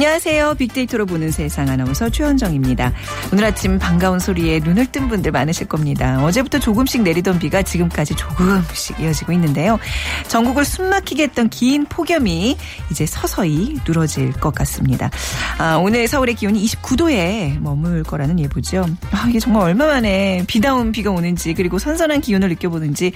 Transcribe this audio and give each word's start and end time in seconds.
안녕하세요. 0.00 0.54
빅데이터로 0.54 1.04
보는 1.04 1.30
세상 1.30 1.68
아나운서 1.68 2.08
최현정입니다. 2.08 2.94
오늘 3.34 3.44
아침 3.44 3.78
반가운 3.78 4.18
소리에 4.18 4.60
눈을 4.60 4.86
뜬 4.86 5.08
분들 5.08 5.30
많으실 5.30 5.68
겁니다. 5.68 6.24
어제부터 6.24 6.58
조금씩 6.58 7.02
내리던 7.02 7.38
비가 7.38 7.60
지금까지 7.60 8.14
조금씩 8.14 8.98
이어지고 8.98 9.32
있는데요. 9.32 9.78
전국을 10.26 10.64
숨막히게 10.64 11.24
했던 11.24 11.50
긴 11.50 11.84
폭염이 11.84 12.56
이제 12.90 13.04
서서히 13.04 13.76
누러질 13.86 14.32
것 14.32 14.54
같습니다. 14.54 15.10
아, 15.58 15.76
오늘 15.76 16.08
서울의 16.08 16.34
기온이 16.36 16.64
29도에 16.64 17.60
머물 17.60 18.02
거라는 18.02 18.40
예보죠. 18.40 18.86
아, 19.10 19.26
이게 19.28 19.38
정말 19.38 19.64
얼마 19.64 19.84
만에 19.84 20.44
비다운 20.46 20.92
비가 20.92 21.10
오는지 21.10 21.52
그리고 21.52 21.78
선선한 21.78 22.22
기온을 22.22 22.48
느껴보는지 22.48 23.12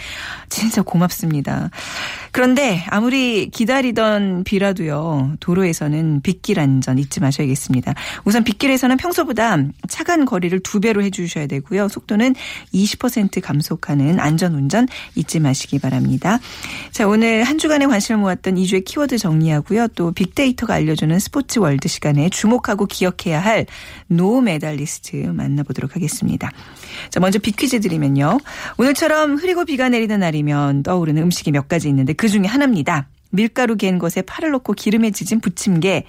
진짜 0.50 0.82
고맙습니다. 0.82 1.70
그런데 2.34 2.82
아무리 2.88 3.48
기다리던 3.48 4.42
비라도요. 4.42 5.36
도로에서는 5.38 6.20
빗길 6.20 6.58
안전 6.58 6.98
잊지 6.98 7.20
마셔야겠습니다. 7.20 7.94
우선 8.24 8.42
빗길에서는 8.42 8.96
평소보다 8.96 9.56
차간 9.88 10.24
거리를 10.24 10.58
두 10.58 10.80
배로 10.80 11.00
해주셔야 11.04 11.46
되고요. 11.46 11.86
속도는 11.86 12.34
20% 12.74 13.40
감속하는 13.40 14.18
안전 14.18 14.56
운전 14.56 14.88
잊지 15.14 15.38
마시기 15.38 15.78
바랍니다. 15.78 16.40
자 16.90 17.06
오늘 17.06 17.44
한 17.44 17.56
주간의 17.56 17.86
관심을 17.86 18.20
모았던 18.20 18.56
이 18.56 18.62
주의 18.62 18.84
키워드 18.84 19.16
정리하고요. 19.16 19.86
또 19.94 20.10
빅데이터가 20.10 20.74
알려주는 20.74 21.16
스포츠 21.20 21.60
월드 21.60 21.86
시간에 21.86 22.30
주목하고 22.30 22.86
기억해야 22.86 23.38
할 23.38 23.66
노 24.08 24.40
메달리스트 24.40 25.16
만나보도록 25.16 25.96
하겠습니다. 25.96 26.50
자 27.10 27.20
먼저 27.20 27.38
빅퀴즈 27.38 27.80
드리면요. 27.80 28.38
오늘처럼 28.76 29.36
흐리고 29.36 29.64
비가 29.64 29.88
내리는 29.88 30.18
날이면 30.18 30.82
떠오르는 30.82 31.22
음식이 31.22 31.50
몇 31.50 31.68
가지 31.68 31.88
있는데 31.88 32.12
그 32.12 32.23
중에 32.28 32.44
하나입니다. 32.46 33.08
밀가루 33.30 33.76
갠 33.76 33.98
것에 33.98 34.22
파를 34.22 34.50
넣고 34.52 34.72
기름에 34.74 35.10
지진 35.10 35.40
부침개. 35.40 36.04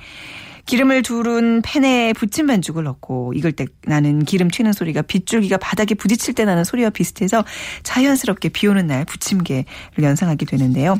기름을 0.66 1.04
두른 1.04 1.62
팬에 1.64 2.14
부침 2.14 2.48
반죽을 2.48 2.84
넣고 2.84 3.34
익을 3.36 3.52
때 3.52 3.66
나는 3.86 4.26
기름 4.26 4.50
튀는 4.50 4.74
소리가 4.74 5.04
빗줄기가 5.04 5.58
바닥에 5.58 5.94
부딪힐 5.94 6.34
때 6.34 6.44
나는 6.44 6.64
소리와 6.64 6.90
비슷해서 6.90 7.46
자연스럽게 7.84 8.50
비 8.50 8.68
오는 8.68 8.88
날 8.88 9.06
부침개를 9.06 9.66
연상하게 10.02 10.46
되는데요. 10.46 10.98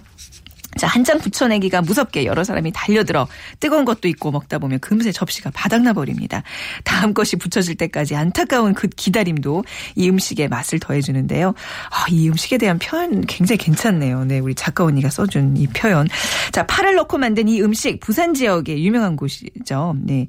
자, 0.78 0.88
한 0.88 1.06
장 1.06 1.20
붙여내기가 1.20 1.84
무섭게 1.84 2.26
여러 2.26 2.44
사람이 2.44 2.72
달려들어 2.74 3.28
뜨거운 3.60 3.86
것도 3.86 4.08
있고 4.08 4.32
먹다 4.32 4.58
보면 4.58 4.80
금세 4.80 5.12
접시가 5.12 5.52
바닥나 5.54 5.94
버립니다. 5.94 6.42
다음 6.84 7.14
것이 7.14 7.36
붙여질 7.36 7.76
때까지 7.76 8.16
안타까운 8.16 8.74
그 8.74 8.88
기다림도 8.88 9.64
이 9.96 10.10
음식의 10.10 10.48
맛을 10.48 10.80
더해주는데요. 10.80 11.50
아, 11.92 12.06
이 12.10 12.28
음식에 12.28 12.58
대한 12.58 12.80
표현 12.80 13.22
굉장히 13.22 13.58
괜찮네요. 13.60 14.26
네, 14.26 14.40
우리 14.40 14.56
작가 14.56 14.84
언니가 14.84 15.12
써준 15.12 15.58
이 15.58 15.68
표현. 15.68 16.08
자, 16.52 16.66
파를 16.66 16.96
넣고 16.96 17.20
만든 17.20 17.48
이 17.48 17.62
음식 17.62 18.00
부산 18.00 18.34
지역의 18.34 18.84
유명한 18.84 19.16
곳이죠. 19.16 19.96
네. 20.02 20.28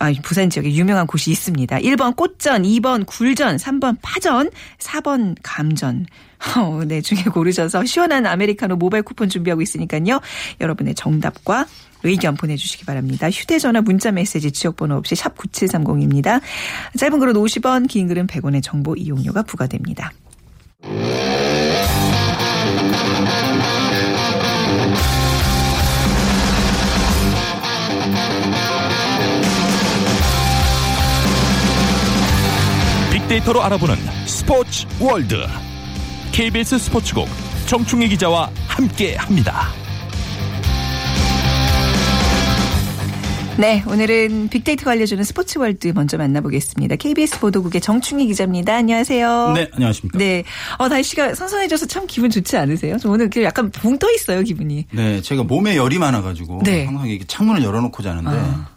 아, 0.00 0.12
부산 0.22 0.50
지역에 0.50 0.72
유명한 0.72 1.06
곳이 1.06 1.30
있습니다. 1.30 1.78
1번 1.78 2.16
꽃전, 2.16 2.62
2번 2.62 3.06
굴전, 3.06 3.56
3번 3.56 3.96
파전, 4.02 4.50
4번 4.78 5.36
감전. 5.42 6.06
어, 6.56 6.82
네, 6.84 7.00
중에 7.00 7.22
고르셔서 7.24 7.84
시원한 7.84 8.26
아메리카노 8.26 8.76
모바일 8.76 9.02
쿠폰 9.02 9.28
준비하고 9.28 9.62
있으니까요. 9.62 10.20
여러분의 10.60 10.94
정답과 10.94 11.66
의견 12.04 12.36
보내주시기 12.36 12.84
바랍니다. 12.84 13.30
휴대전화 13.30 13.80
문자 13.82 14.10
메시지 14.10 14.50
지역번호 14.50 14.96
없이 14.96 15.14
샵 15.14 15.36
9730입니다. 15.36 16.40
짧은 16.98 17.20
글은 17.20 17.34
50원, 17.34 17.88
긴 17.88 18.08
글은 18.08 18.26
100원의 18.26 18.62
정보 18.62 18.96
이용료가 18.96 19.42
부과됩니다. 19.42 20.12
빅데이터로 33.32 33.62
알아보는 33.62 33.94
스포츠 34.26 34.86
월드 35.00 35.36
KBS 36.32 36.78
스포츠국 36.78 37.26
정충희 37.66 38.08
기자와 38.08 38.50
함께합니다. 38.66 39.68
네, 43.58 43.82
오늘은 43.86 44.48
빅데이터가 44.48 44.90
알려주는 44.90 45.24
스포츠 45.24 45.58
월드 45.58 45.92
먼저 45.94 46.18
만나보겠습니다. 46.18 46.96
KBS 46.96 47.40
보도국의 47.40 47.80
정충희 47.80 48.26
기자입니다. 48.26 48.74
안녕하세요. 48.74 49.52
네, 49.54 49.70
안녕하십니까. 49.72 50.18
네. 50.18 50.44
어, 50.78 50.88
날씨가 50.88 51.34
선선해져서 51.34 51.86
참 51.86 52.06
기분 52.06 52.28
좋지 52.28 52.56
않으세요? 52.56 52.98
저 52.98 53.08
오늘 53.08 53.30
약간 53.44 53.70
붕 53.70 53.98
떠 53.98 54.10
있어요, 54.10 54.42
기분이. 54.42 54.86
네, 54.90 55.22
제가 55.22 55.42
몸에 55.44 55.76
열이 55.76 55.98
많아가지고 55.98 56.62
네. 56.64 56.84
항상 56.84 57.08
이렇게 57.08 57.24
창문을 57.26 57.62
열어놓고 57.62 58.02
자는데 58.02 58.30
아. 58.30 58.71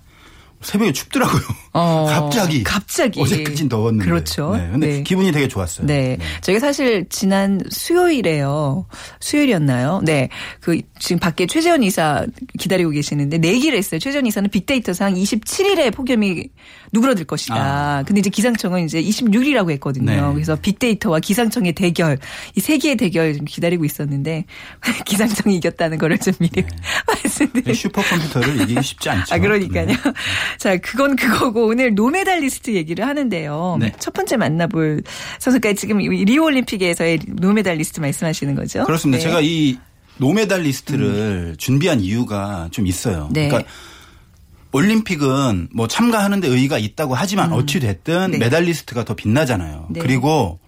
새벽에 0.66 0.92
춥더라고요. 0.92 1.42
어, 1.74 2.06
갑자기. 2.10 2.64
갑자기. 2.64 3.22
어제까진 3.22 3.70
더웠는데. 3.70 4.06
그렇죠. 4.06 4.56
네, 4.56 4.70
근데 4.72 4.88
네. 4.88 5.04
기분이 5.04 5.32
되게 5.32 5.48
좋았어요. 5.48 5.86
네. 5.88 6.18
저희가 6.42 6.60
사실 6.60 7.06
지난 7.10 7.60
수요일에요. 7.70 8.86
수요일이었나요? 9.20 10.02
네. 10.04 10.30
그 10.60 10.82
지금 11.00 11.20
밖에 11.20 11.46
최재원 11.46 11.84
이사 11.84 12.26
기다리고 12.60 12.90
계시는데 12.90 13.38
내기를 13.38 13.78
했어요. 13.78 14.00
최재원 14.00 14.26
이사는 14.26 14.50
빅데이터상 14.50 15.14
27일에 15.14 15.94
폭염이 15.94 16.46
누그러들 16.92 17.26
것이다. 17.26 17.56
아. 17.56 18.04
근데 18.04 18.20
이제 18.20 18.30
기상청은 18.30 18.86
이제 18.86 19.02
26일이라고 19.02 19.72
했거든요. 19.72 20.06
네. 20.06 20.34
그래서 20.34 20.56
빅데이터와 20.56 21.20
기상청의 21.20 21.74
대결, 21.74 22.18
이세 22.56 22.78
개의 22.78 22.96
대결 22.96 23.36
좀 23.36 23.46
기다리고 23.46 23.86
있었는데 23.86 24.46
기상청이 25.06 25.56
이겼다는 25.58 25.98
거를 25.98 26.18
좀 26.18 26.34
미리 26.40 26.62
네, 26.62 26.68
말씀드리고 27.08 27.74
슈퍼컴퓨터를 27.74 28.62
이기기 28.62 28.82
쉽지 28.82 29.10
않죠. 29.10 29.36
아, 29.36 29.38
그러니까요. 29.38 29.86
네. 29.88 29.96
자, 30.58 30.78
그건 30.78 31.16
그거고 31.16 31.68
오늘 31.68 31.96
노메달리스트 31.96 32.72
얘기를 32.72 33.06
하는데요. 33.06 33.78
네. 33.80 33.92
첫 34.00 34.14
번째 34.14 34.38
만나볼 34.38 35.04
선수가 35.40 35.74
지금 35.74 35.98
리오 35.98 36.44
올림픽에서의 36.44 37.20
노메달리스트 37.28 38.00
말씀하시는 38.00 38.56
거죠? 38.56 38.84
그렇습니다. 38.86 39.18
네. 39.18 39.24
제가 39.24 39.42
이 39.42 39.78
노메달리스트를 40.18 41.56
준비한 41.58 42.00
이유가 42.00 42.70
좀 42.72 42.88
있어요. 42.88 43.30
네. 43.32 43.50
그러니까 43.50 43.70
올림픽은 44.76 45.70
뭐 45.74 45.88
참가하는데 45.88 46.48
의의가 46.48 46.78
있다고 46.78 47.16
하지만 47.16 47.54
어찌 47.54 47.80
됐든 47.80 48.32
네. 48.32 48.38
메달리스트가 48.40 49.06
더 49.06 49.14
빛나잖아요. 49.16 49.88
네. 49.90 50.00
그리고 50.02 50.60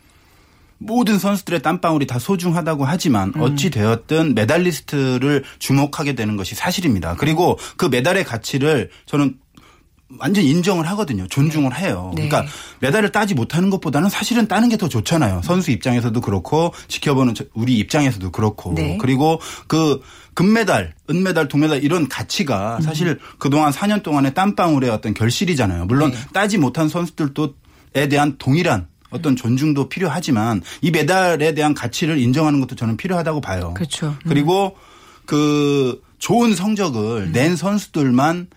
모든 0.77 1.19
선수들의 1.19 1.61
땀방울이 1.61 2.07
다 2.07 2.19
소중하다고 2.19 2.85
하지만 2.85 3.33
음. 3.35 3.41
어찌 3.41 3.69
되었든 3.69 4.35
메달리스트를 4.35 5.43
주목하게 5.59 6.13
되는 6.13 6.37
것이 6.37 6.55
사실입니다. 6.55 7.15
그리고 7.15 7.57
그 7.75 7.85
메달의 7.85 8.23
가치를 8.23 8.91
저는 9.07 9.35
완전 10.19 10.43
인정을 10.43 10.87
하거든요. 10.89 11.27
존중을 11.27 11.75
해요. 11.77 12.11
네. 12.15 12.27
그러니까 12.29 12.49
메달을 12.79 13.11
따지 13.11 13.33
못하는 13.33 13.69
것보다는 13.69 14.09
사실은 14.09 14.47
따는 14.47 14.69
게 14.69 14.77
더 14.77 14.87
좋잖아요. 14.87 15.41
선수 15.43 15.71
입장에서도 15.71 16.21
그렇고 16.21 16.71
지켜보는 16.87 17.33
저- 17.35 17.45
우리 17.53 17.77
입장에서도 17.79 18.31
그렇고 18.31 18.73
네. 18.75 18.97
그리고 19.01 19.41
그 19.67 20.01
금메달, 20.35 20.93
은메달, 21.09 21.47
동메달 21.47 21.83
이런 21.83 22.07
가치가 22.07 22.79
사실 22.81 23.17
그동안 23.39 23.71
4년 23.71 24.03
동안의 24.03 24.33
땀방울의 24.35 24.89
어떤 24.91 25.13
결실이잖아요. 25.15 25.85
물론 25.85 26.11
네. 26.11 26.17
따지 26.31 26.57
못한 26.59 26.87
선수들도에 26.89 28.07
대한 28.09 28.35
동일한 28.37 28.87
어떤 29.09 29.35
존중도 29.35 29.89
필요하지만 29.89 30.61
이 30.81 30.91
메달에 30.91 31.53
대한 31.53 31.73
가치를 31.73 32.19
인정하는 32.19 32.59
것도 32.61 32.75
저는 32.75 32.97
필요하다고 32.97 33.41
봐요. 33.41 33.73
그렇죠. 33.73 34.07
음. 34.09 34.15
그리고 34.29 34.75
그 35.25 36.01
좋은 36.19 36.55
성적을 36.55 37.31
낸 37.31 37.55
선수들만 37.55 38.47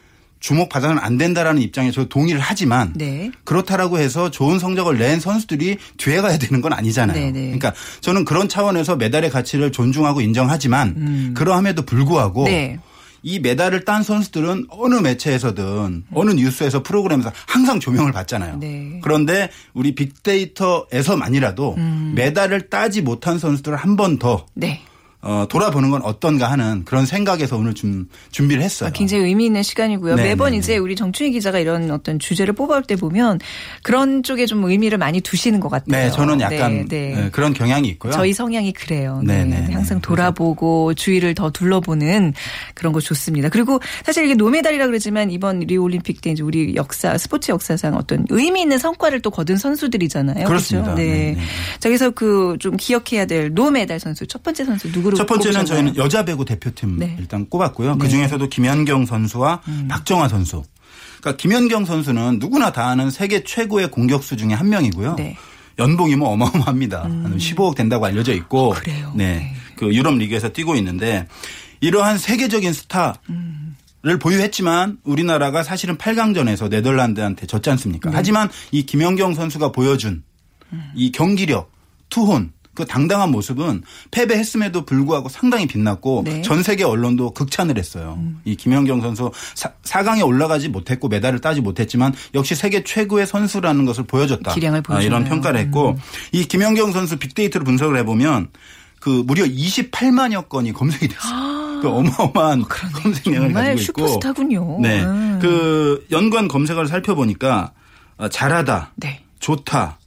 주목받아서는 0.40 1.00
안 1.02 1.18
된다라는 1.18 1.60
입장에 1.62 1.90
저 1.90 2.06
동의를 2.06 2.40
하지만 2.40 2.92
네. 2.96 3.30
그렇다라고 3.44 3.98
해서 3.98 4.30
좋은 4.30 4.58
성적을 4.58 4.98
낸 4.98 5.20
선수들이 5.20 5.76
뒤에 5.98 6.20
가야 6.22 6.38
되는 6.38 6.60
건 6.60 6.72
아니잖아요. 6.72 7.14
네네. 7.16 7.40
그러니까 7.42 7.74
저는 8.00 8.24
그런 8.24 8.48
차원에서 8.48 8.96
메달의 8.96 9.30
가치를 9.30 9.70
존중하고 9.70 10.20
인정하지만 10.22 11.34
그러함에도 11.34 11.82
불구하고 11.82 12.42
음. 12.42 12.46
네. 12.46 12.78
이 13.22 13.38
메달을 13.38 13.84
딴 13.84 14.02
선수들은 14.02 14.68
어느 14.70 14.94
매체에서든 14.94 16.04
어느 16.14 16.30
뉴스에서 16.30 16.82
프로그램에서 16.82 17.30
항상 17.46 17.78
조명을 17.78 18.12
받잖아요. 18.12 18.56
네. 18.56 18.98
그런데 19.02 19.50
우리 19.74 19.94
빅데이터에서만이라도 19.94 21.74
음. 21.76 22.12
메달을 22.16 22.70
따지 22.70 23.02
못한 23.02 23.38
선수들을 23.38 23.76
한 23.76 23.96
번 23.96 24.18
더 24.18 24.46
네. 24.54 24.80
어, 25.22 25.46
돌아보는 25.48 25.90
건 25.90 26.02
어떤가 26.02 26.50
하는 26.50 26.84
그런 26.84 27.06
생각에서 27.06 27.56
오늘 27.56 27.74
좀 27.74 28.08
준비를 28.30 28.62
했어요. 28.62 28.88
아, 28.88 28.92
굉장히 28.92 29.24
의미 29.24 29.46
있는 29.46 29.62
시간이고요. 29.62 30.16
네, 30.16 30.22
매번 30.22 30.52
네, 30.52 30.58
이제 30.58 30.76
우리 30.76 30.94
정춘희 30.94 31.32
기자가 31.32 31.58
이런 31.58 31.90
어떤 31.90 32.18
주제를 32.18 32.54
뽑아올 32.54 32.82
때 32.82 32.96
보면 32.96 33.40
그런 33.82 34.22
쪽에 34.22 34.46
좀 34.46 34.64
의미를 34.64 34.98
많이 34.98 35.20
두시는 35.20 35.60
것 35.60 35.68
같아요. 35.68 36.04
네, 36.06 36.10
저는 36.10 36.40
약간 36.40 36.86
네, 36.88 37.14
네. 37.14 37.14
네, 37.14 37.30
그런 37.30 37.52
경향이 37.52 37.88
있고요. 37.88 38.12
저희 38.12 38.32
성향이 38.32 38.72
그래요. 38.72 39.20
네, 39.24 39.44
네, 39.44 39.60
네, 39.60 39.72
항상 39.74 39.98
네. 39.98 40.02
돌아보고 40.02 40.94
주위를 40.94 41.34
더 41.34 41.50
둘러보는 41.50 42.34
그런 42.74 42.92
거 42.92 43.00
좋습니다. 43.00 43.48
그리고 43.48 43.80
사실 44.04 44.24
이게 44.24 44.34
노메달이라 44.34 44.86
그러지만 44.86 45.30
이번 45.30 45.60
리오 45.60 45.82
올림픽 45.82 46.20
때 46.20 46.30
이제 46.30 46.42
우리 46.42 46.76
역사 46.76 47.18
스포츠 47.18 47.50
역사상 47.50 47.94
어떤 47.96 48.24
의미 48.30 48.62
있는 48.62 48.78
성과를 48.78 49.20
또 49.20 49.30
거둔 49.30 49.56
선수들이잖아요. 49.56 50.46
그렇습니다. 50.46 50.94
그렇죠? 50.94 51.02
네. 51.02 51.10
네, 51.10 51.32
네. 51.32 51.40
자, 51.78 51.88
그래서 51.88 52.10
그 52.10 52.50
좀 52.58 52.76
기억해야 52.76 53.26
될 53.26 53.52
노메달 53.52 54.00
선수 54.00 54.26
첫 54.26 54.42
번째 54.42 54.64
선수 54.64 54.90
누구 54.92 55.09
로첫 55.10 55.26
번째는? 55.26 55.66
저희는 55.66 55.96
여자 55.96 56.24
배구 56.24 56.44
대표팀 56.44 56.98
네. 56.98 57.16
일단 57.18 57.48
꼽았고요. 57.48 57.98
그 57.98 58.08
중에서도 58.08 58.48
김연경 58.48 59.06
선수와 59.06 59.62
박정화 59.88 60.28
선수. 60.28 60.62
그러니까 61.20 61.36
김연경 61.40 61.84
선수는 61.84 62.38
누구나 62.38 62.72
다 62.72 62.88
아는 62.88 63.10
세계 63.10 63.44
최고의 63.44 63.90
공격수 63.90 64.36
중에 64.36 64.54
한 64.54 64.68
명이고요. 64.68 65.16
네. 65.16 65.36
연봉이 65.78 66.16
뭐 66.16 66.30
어마어마합니다. 66.30 67.04
한 67.04 67.36
15억 67.36 67.74
된다고 67.74 68.06
알려져 68.06 68.32
있고. 68.34 68.70
그래요? 68.70 69.12
네. 69.14 69.36
네. 69.36 69.54
그 69.76 69.94
유럽 69.94 70.14
리그에서 70.16 70.50
뛰고 70.50 70.76
있는데 70.76 71.26
이러한 71.80 72.18
세계적인 72.18 72.72
스타 72.72 73.14
를 74.02 74.18
보유했지만 74.18 74.96
우리나라가 75.04 75.62
사실은 75.62 75.98
8강전에서 75.98 76.70
네덜란드한테 76.70 77.46
졌지 77.46 77.68
않습니까? 77.68 78.10
하지만 78.14 78.48
이 78.70 78.86
김연경 78.86 79.34
선수가 79.34 79.72
보여준 79.72 80.22
이 80.94 81.12
경기력, 81.12 81.70
투혼, 82.08 82.50
그 82.80 82.86
당당한 82.86 83.30
모습은 83.30 83.82
패배했음에도 84.10 84.86
불구하고 84.86 85.28
상당히 85.28 85.66
빛났고 85.66 86.22
네. 86.24 86.40
전 86.40 86.62
세계 86.62 86.82
언론도 86.84 87.32
극찬을 87.32 87.76
했어요. 87.76 88.18
이 88.46 88.56
김연경 88.56 89.02
선수 89.02 89.30
사, 89.54 89.70
4강에 89.84 90.26
올라가지 90.26 90.70
못했고 90.70 91.08
메달을 91.08 91.40
따지 91.40 91.60
못했지만 91.60 92.14
역시 92.34 92.54
세계 92.54 92.82
최고의 92.82 93.26
선수라는 93.26 93.84
것을 93.84 94.04
보여줬다. 94.04 94.54
기량을 94.54 94.78
아, 94.78 94.82
보여주네요. 94.82 95.06
이런 95.06 95.24
평가를 95.28 95.60
했고 95.60 95.98
이 96.32 96.46
김연경 96.46 96.92
선수 96.92 97.18
빅데이터로 97.18 97.66
분석을 97.66 97.98
해보면 97.98 98.48
그 98.98 99.22
무려 99.26 99.44
28만여 99.44 100.48
건이 100.48 100.72
검색이 100.72 101.08
됐어요. 101.08 101.80
그 101.82 101.88
어마어마한 101.88 102.64
검색량을 102.64 103.48
정말 103.48 103.76
가지고 103.76 104.00
있고 104.00 104.08
슈퍼스타군요. 104.08 104.78
네. 104.80 105.02
음. 105.02 105.38
그 105.40 106.06
연관 106.10 106.48
검색어를 106.48 106.88
살펴보니까 106.88 107.72
어, 108.16 108.28
잘하다, 108.28 108.92
네. 108.96 109.22
좋다, 109.38 109.98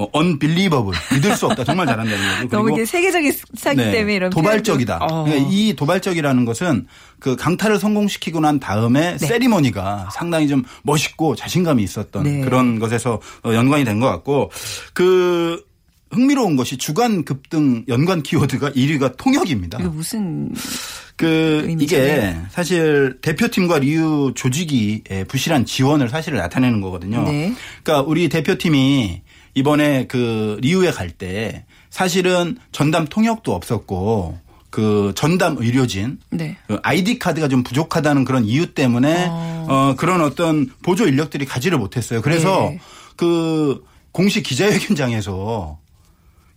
뭐 0.00 0.10
unbelievable 0.16 0.98
믿을 1.12 1.36
수 1.36 1.46
없다 1.46 1.62
정말 1.64 1.86
잘한다는 1.86 2.44
거죠. 2.44 2.56
너무 2.56 2.72
이게 2.72 2.86
세계적인 2.86 3.32
스타기 3.32 3.76
네, 3.76 3.90
때문에 3.90 4.14
이런 4.14 4.30
도발적이다. 4.30 4.98
어. 5.02 5.24
그러니까 5.24 5.48
이 5.50 5.74
도발적이라는 5.76 6.44
것은 6.46 6.86
그 7.18 7.36
강타를 7.36 7.78
성공시키고 7.78 8.40
난 8.40 8.58
다음에 8.58 9.18
네. 9.18 9.18
세리머니가 9.18 10.08
상당히 10.14 10.48
좀 10.48 10.64
멋있고 10.82 11.36
자신감이 11.36 11.82
있었던 11.82 12.22
네. 12.22 12.40
그런 12.40 12.78
것에서 12.78 13.20
어, 13.44 13.52
연관이 13.54 13.84
된 13.84 14.00
것 14.00 14.06
같고 14.06 14.50
그 14.94 15.62
흥미로운 16.10 16.56
것이 16.56 16.78
주간 16.78 17.22
급등 17.24 17.84
연관 17.88 18.22
키워드가 18.22 18.70
1위가 18.70 19.16
통역입니다. 19.18 19.78
이거 19.80 19.90
무슨 19.90 20.54
그 21.16 21.62
의미죠? 21.66 21.96
이게 21.96 21.98
네. 22.06 22.42
사실 22.50 23.18
대표팀과 23.20 23.80
리우 23.80 24.32
조직이 24.34 25.02
부실한 25.28 25.66
지원을 25.66 26.08
사실 26.08 26.34
나타내는 26.34 26.80
거거든요. 26.80 27.24
네. 27.24 27.52
그러니까 27.84 28.08
우리 28.08 28.30
대표팀이 28.30 29.20
이번에 29.54 30.06
그 30.06 30.58
리우에 30.60 30.90
갈 30.90 31.10
때 31.10 31.64
사실은 31.90 32.56
전담 32.72 33.06
통역도 33.06 33.52
없었고 33.52 34.38
그 34.70 35.12
전담 35.16 35.56
의료진 35.58 36.18
네. 36.30 36.56
그 36.68 36.78
아이디 36.82 37.18
카드가 37.18 37.48
좀 37.48 37.64
부족하다는 37.64 38.24
그런 38.24 38.44
이유 38.44 38.72
때문에 38.72 39.26
어. 39.28 39.66
어, 39.68 39.94
그런 39.96 40.20
어떤 40.20 40.70
보조 40.82 41.06
인력들이 41.06 41.44
가지를 41.44 41.78
못했어요. 41.78 42.22
그래서 42.22 42.70
네. 42.70 42.80
그 43.16 43.84
공식 44.12 44.42
기자회견장에서 44.44 45.78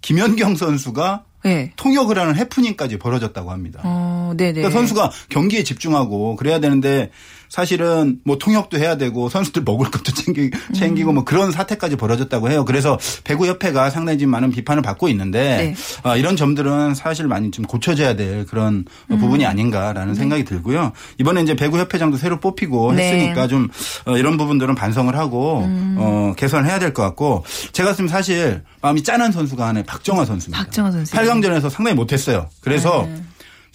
김연경 0.02 0.56
선수가 0.56 1.24
네. 1.44 1.72
통역을 1.76 2.18
하는 2.18 2.36
해프닝까지 2.36 3.00
벌어졌다고 3.00 3.52
합니다. 3.52 3.82
어, 3.84 4.34
네네. 4.38 4.54
그러니까 4.54 4.72
선수가 4.78 5.12
경기에 5.30 5.64
집중하고 5.64 6.36
그래야 6.36 6.60
되는데 6.60 7.10
사실은 7.54 8.18
뭐 8.26 8.40
통역도 8.40 8.80
해야 8.80 8.98
되고 8.98 9.30
선수들 9.30 9.62
먹을 9.62 9.92
것도 9.92 10.12
챙기, 10.12 10.50
챙기고 10.74 11.14
뭐 11.14 11.24
그런 11.24 11.52
사태까지 11.52 11.98
벌어졌다고 11.98 12.50
해요. 12.50 12.66
그래서 12.66 12.98
배구협회가 13.26 13.92
상당히 13.92 14.18
지금 14.18 14.32
많은 14.32 14.50
비판을 14.50 14.82
받고 14.82 15.08
있는데 15.10 15.58
네. 15.58 15.76
아, 16.02 16.16
이런 16.16 16.36
점들은 16.36 16.96
사실 16.96 17.28
많이 17.28 17.52
좀 17.52 17.64
고쳐져야 17.66 18.16
될 18.16 18.48
그런 18.48 18.86
음. 19.12 19.20
부분이 19.20 19.46
아닌가라는 19.46 20.16
생각이 20.16 20.46
들고요. 20.46 20.94
이번에 21.20 21.44
이제 21.44 21.56
배구협회장도 21.56 22.18
새로 22.18 22.40
뽑히고 22.40 22.94
네. 22.94 23.04
했으니까 23.14 23.48
좀 23.48 23.70
어, 24.08 24.18
이런 24.18 24.36
부분들은 24.38 24.74
반성을 24.74 25.16
하고 25.16 25.60
음. 25.60 25.96
어, 26.00 26.34
개선해야 26.36 26.80
될 26.80 26.92
것 26.96 27.04
같고 27.04 27.46
제가 27.72 27.92
지금 27.94 28.08
사실 28.08 28.64
마음이 28.82 29.04
짠한 29.04 29.32
선수가 29.32 29.68
하나 29.68 29.84
박정화 29.84 30.26
선수입니다. 30.26 30.64
박정화 30.64 30.90
선수. 30.90 31.16
8강전에서 31.16 31.70
상당히 31.70 31.96
못했어요. 31.96 32.50
그래서 32.62 33.08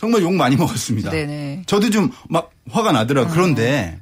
정말 0.01 0.23
욕 0.23 0.33
많이 0.35 0.57
먹었습니다. 0.57 1.11
네네. 1.11 1.63
저도 1.67 1.91
좀 1.91 2.11
막 2.29 2.51
화가 2.71 2.93
나더라고요. 2.93 3.33
그런데 3.33 4.01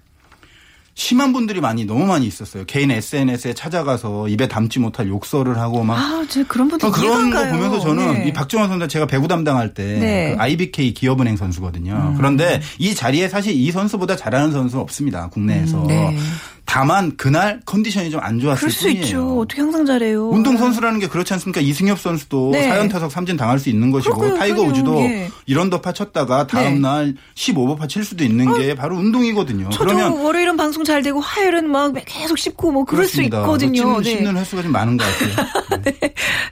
심한 0.98 1.34
분들이 1.34 1.60
많이 1.60 1.84
너무 1.84 2.06
많이 2.06 2.26
있었어요. 2.26 2.64
개인 2.64 2.90
SNS에 2.90 3.52
찾아가서 3.52 4.28
입에 4.28 4.48
담지 4.48 4.78
못할 4.78 5.08
욕설을 5.08 5.58
하고 5.58 5.84
막 5.84 5.98
아, 5.98 6.24
저 6.26 6.42
그런 6.46 6.68
분들 6.68 6.88
어, 6.88 6.90
그런 6.90 7.30
거 7.30 7.38
가요. 7.38 7.52
보면서 7.52 7.80
저는 7.80 8.14
네. 8.14 8.28
이 8.28 8.32
박정환 8.32 8.68
선수 8.70 8.88
제가 8.88 9.06
배구 9.06 9.28
담당할 9.28 9.74
때 9.74 9.84
네. 9.84 10.32
음. 10.32 10.36
그 10.36 10.42
IBK 10.42 10.94
기업은행 10.94 11.36
선수거든요. 11.36 12.14
그런데 12.16 12.62
이 12.78 12.94
자리에 12.94 13.28
사실 13.28 13.54
이 13.54 13.70
선수보다 13.70 14.16
잘하는 14.16 14.52
선수는 14.52 14.82
없습니다. 14.82 15.28
국내에서. 15.28 15.82
음, 15.82 15.86
네. 15.86 16.16
다만 16.66 17.16
그날 17.16 17.60
컨디션이 17.64 18.10
좀 18.10 18.20
안 18.22 18.40
좋았을 18.40 18.58
그럴 18.60 18.70
수 18.72 18.82
뿐이에요. 18.86 19.04
있죠. 19.04 19.38
어떻게 19.40 19.60
항상 19.62 19.86
잘해요. 19.86 20.28
운동 20.30 20.56
선수라는 20.56 20.98
게 21.00 21.06
그렇지 21.08 21.32
않습니까? 21.34 21.60
이승엽 21.60 21.98
선수도 22.00 22.50
네. 22.52 22.62
사연타석 22.64 23.12
삼진 23.12 23.36
당할 23.36 23.58
수 23.60 23.68
있는 23.70 23.90
것이고 23.92 24.14
그러니까요, 24.16 24.38
타이거 24.40 24.56
그럼요. 24.56 24.72
우즈도 24.72 25.00
예. 25.02 25.30
언더파 25.46 25.92
쳤다가 25.92 26.46
다음 26.46 26.74
네. 26.74 26.80
날 26.80 27.14
15오버파 27.36 27.88
칠 27.88 28.04
수도 28.04 28.24
있는 28.24 28.52
게 28.58 28.74
바로 28.74 28.96
운동이거든요. 28.96 29.70
저도 29.70 29.84
그러면 29.94 30.12
월요일은 30.20 30.56
방송 30.56 30.82
잘 30.84 31.02
되고 31.02 31.20
화요일은 31.20 31.70
막 31.70 31.94
계속 32.04 32.36
씹고 32.36 32.72
뭐 32.72 32.84
그럴 32.84 33.02
그렇습니다. 33.04 33.38
수 33.38 33.42
있거든요. 33.44 34.02
찜 34.02 34.16
씹는 34.18 34.36
횟수가 34.36 34.62
좀 34.62 34.72
많은 34.72 34.96
것 34.96 35.04
같아요. 35.04 35.80
네. 35.84 35.92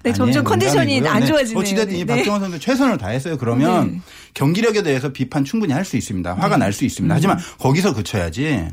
네, 0.04 0.12
점점 0.12 0.28
아니에요, 0.28 0.44
컨디션이. 0.44 1.08
안 1.08 1.20
네. 1.20 1.26
좋아지네요. 1.26 1.58
어찌됐든 1.60 1.96
이 1.96 2.04
네. 2.04 2.16
박정환 2.16 2.40
선수 2.40 2.58
최선을 2.60 2.98
다했어요. 2.98 3.36
그러면 3.36 3.92
네. 3.94 4.00
경기력에 4.34 4.82
대해서 4.82 5.08
비판 5.12 5.44
충분히 5.44 5.72
할 5.72 5.84
수 5.84 5.96
있습니다. 5.96 6.34
화가 6.34 6.56
날수 6.56 6.84
음. 6.84 6.86
있습니다. 6.86 7.14
하지만 7.14 7.38
거기서 7.58 7.94
그쳐야지. 7.94 8.68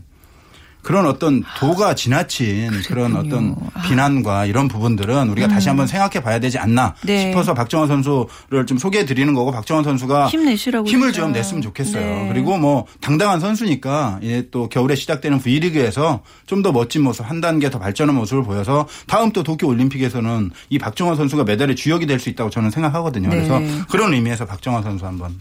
그런 0.81 1.05
어떤 1.05 1.43
도가 1.59 1.93
지나친 1.95 2.71
그런 2.87 3.15
어떤 3.15 3.55
비난과 3.83 4.45
이런 4.45 4.67
부분들은 4.67 5.29
우리가 5.29 5.47
다시 5.47 5.67
한번 5.69 5.85
생각해 5.87 6.23
봐야 6.23 6.39
되지 6.39 6.57
않나 6.57 6.95
음. 7.03 7.07
네. 7.07 7.21
싶어서 7.21 7.53
박정환 7.53 7.87
선수를 7.87 8.65
좀 8.65 8.77
소개해 8.77 9.05
드리는 9.05 9.33
거고 9.33 9.51
박정환 9.51 9.83
선수가 9.83 10.27
힘내시라고 10.27 10.87
힘을 10.87 11.11
진짜. 11.11 11.21
좀 11.21 11.31
냈으면 11.33 11.61
좋겠어요. 11.61 12.01
네. 12.23 12.29
그리고 12.29 12.57
뭐 12.57 12.85
당당한 12.99 13.39
선수니까 13.39 14.19
이제 14.21 14.47
또 14.51 14.69
겨울에 14.69 14.95
시작되는 14.95 15.39
V리그에서 15.39 16.21
좀 16.45 16.61
더 16.61 16.71
멋진 16.71 17.01
모습 17.01 17.27
한 17.27 17.41
단계 17.41 17.69
더 17.71 17.79
발전한 17.79 18.13
모습을 18.15 18.43
보여서 18.43 18.87
다음 19.07 19.31
또 19.31 19.41
도쿄 19.41 19.65
올림픽에서는 19.67 20.51
이 20.69 20.77
박정환 20.79 21.15
선수가 21.15 21.43
메달의 21.43 21.75
주역이 21.75 22.05
될 22.05 22.19
수 22.19 22.29
있다고 22.29 22.51
저는 22.51 22.69
생각하거든요. 22.69 23.29
네. 23.29 23.35
그래서 23.35 23.59
그런 23.89 24.13
의미에서 24.13 24.45
박정환 24.45 24.83
선수 24.83 25.05
한번 25.07 25.39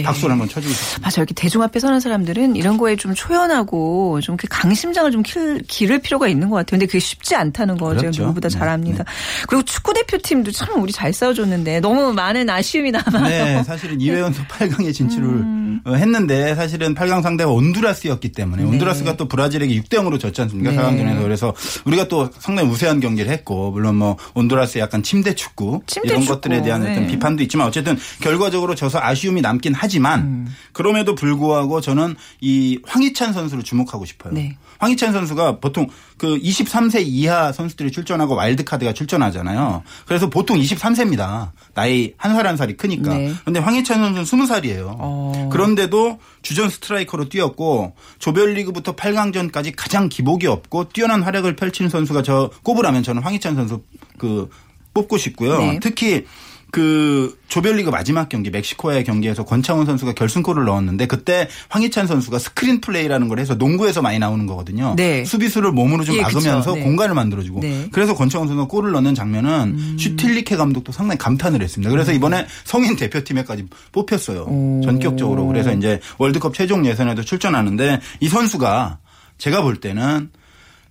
네. 0.00 0.06
박수를 0.06 0.32
한번 0.32 0.48
싶습니다. 0.48 0.98
맞아 1.02 1.20
여기 1.20 1.34
대중 1.34 1.62
앞에 1.62 1.78
서는 1.80 2.00
사람들은 2.00 2.56
이런 2.56 2.76
거에 2.76 2.96
좀 2.96 3.14
초연하고 3.14 4.20
좀 4.20 4.34
이렇게 4.34 4.48
강심장을 4.48 5.10
좀 5.10 5.22
킬, 5.22 5.62
기를 5.68 5.98
필요가 6.00 6.28
있는 6.28 6.50
것 6.50 6.56
같아요. 6.56 6.78
근데 6.78 6.86
그게 6.86 6.98
쉽지 6.98 7.34
않다는 7.34 7.76
거 7.76 7.90
제가 7.90 8.00
그렇죠. 8.00 8.22
누구보다 8.22 8.48
네, 8.48 8.58
잘 8.58 8.68
압니다. 8.68 9.04
그리고 9.48 9.62
축구 9.64 9.92
대표팀도 9.94 10.50
참 10.52 10.82
우리 10.82 10.92
잘 10.92 11.12
싸워줬는데 11.12 11.80
너무 11.80 12.12
많은 12.12 12.48
아쉬움이 12.50 12.90
남아요. 12.90 13.44
네, 13.44 13.62
사실은 13.64 13.98
2회 13.98 14.18
연속 14.18 14.46
8강에 14.48 14.92
진출을 14.92 15.26
음. 15.28 15.80
어, 15.84 15.94
했는데 15.94 16.54
사실은 16.54 16.94
8강 16.94 17.22
상대가 17.22 17.50
온두라스였기 17.50 18.32
때문에 18.32 18.62
네. 18.62 18.68
온두라스가 18.68 19.16
또 19.16 19.28
브라질에게 19.28 19.74
6대 19.80 19.98
0으로 19.98 20.18
졌지 20.18 20.40
않습니까? 20.42 20.70
네. 20.70 20.78
4강전에서 20.78 21.22
그래서 21.22 21.54
우리가 21.84 22.08
또 22.08 22.30
상당히 22.38 22.68
우세한 22.70 23.00
경기를 23.00 23.30
했고 23.30 23.70
물론 23.70 23.96
뭐 23.96 24.16
온두라스의 24.34 24.82
약간 24.82 25.02
침대 25.02 25.34
축구 25.34 25.82
침대 25.86 26.08
이런 26.08 26.20
축구. 26.22 26.34
것들에 26.34 26.62
대한 26.62 26.82
어떤 26.82 26.94
네. 26.94 27.06
비판도 27.06 27.42
있지만 27.44 27.66
어쨌든 27.66 27.96
결과적으로 28.20 28.74
져서 28.74 28.98
아쉬움이 29.00 29.42
남긴 29.42 29.74
하 29.74 29.83
지만 29.88 30.20
음. 30.20 30.54
그럼에도 30.72 31.14
불구하고 31.14 31.80
저는 31.80 32.16
이 32.40 32.78
황희찬 32.86 33.32
선수를 33.32 33.62
주목하고 33.64 34.04
싶어요. 34.04 34.32
네. 34.34 34.56
황희찬 34.78 35.12
선수가 35.12 35.60
보통 35.60 35.88
그 36.18 36.36
23세 36.38 37.02
이하 37.06 37.52
선수들이 37.52 37.90
출전하고 37.92 38.34
와일드카드가 38.34 38.92
출전하잖아요. 38.92 39.82
그래서 40.06 40.28
보통 40.30 40.58
23세입니다. 40.58 41.52
나이 41.74 42.12
한 42.16 42.32
살 42.34 42.44
한 42.46 42.56
살이 42.56 42.76
크니까. 42.76 43.14
네. 43.14 43.32
근데 43.44 43.60
황희찬 43.60 44.14
선수는 44.14 44.24
20살이에요. 44.46 44.96
어. 44.98 45.48
그런데도 45.52 46.18
주전 46.42 46.68
스트라이커로 46.68 47.28
뛰었고 47.28 47.94
조별리그부터 48.18 48.96
8강전까지 48.96 49.72
가장 49.76 50.08
기복이 50.08 50.46
없고 50.46 50.88
뛰어난 50.90 51.22
활약을 51.22 51.56
펼친 51.56 51.88
선수가 51.88 52.22
저 52.22 52.50
꼽으라면 52.64 53.02
저는 53.02 53.22
황희찬 53.22 53.54
선수 53.54 53.82
그 54.18 54.50
뽑고 54.92 55.16
싶고요. 55.16 55.58
네. 55.58 55.78
특히 55.80 56.24
그 56.74 57.38
조별리그 57.46 57.90
마지막 57.90 58.28
경기 58.28 58.50
멕시코와의 58.50 59.04
경기에서 59.04 59.44
권창훈 59.44 59.86
선수가 59.86 60.14
결승골을 60.14 60.64
넣었는데 60.64 61.06
그때 61.06 61.48
황희찬 61.68 62.08
선수가 62.08 62.40
스크린 62.40 62.80
플레이라는 62.80 63.28
걸 63.28 63.38
해서 63.38 63.54
농구에서 63.54 64.02
많이 64.02 64.18
나오는 64.18 64.44
거거든요. 64.48 64.94
네. 64.96 65.24
수비수를 65.24 65.70
몸으로 65.70 66.02
좀 66.02 66.16
예, 66.16 66.22
그쵸. 66.22 66.38
막으면서 66.38 66.74
네. 66.74 66.82
공간을 66.82 67.14
만들어주고 67.14 67.60
네. 67.60 67.68
음. 67.68 67.88
그래서 67.92 68.16
권창훈 68.16 68.48
선수가 68.48 68.66
골을 68.66 68.90
넣는 68.90 69.14
장면은 69.14 69.96
슈틸리케 69.98 70.56
감독도 70.56 70.90
상당히 70.90 71.16
감탄을 71.18 71.62
했습니다. 71.62 71.92
그래서 71.92 72.12
이번에 72.12 72.44
성인 72.64 72.96
대표팀에까지 72.96 73.66
뽑혔어요. 73.92 74.42
오. 74.48 74.80
전격적으로. 74.82 75.46
그래서 75.46 75.72
이제 75.72 76.00
월드컵 76.18 76.54
최종 76.54 76.84
예선에도 76.86 77.22
출전하는데 77.22 78.00
이 78.18 78.28
선수가 78.28 78.98
제가 79.38 79.62
볼 79.62 79.76
때는 79.76 80.30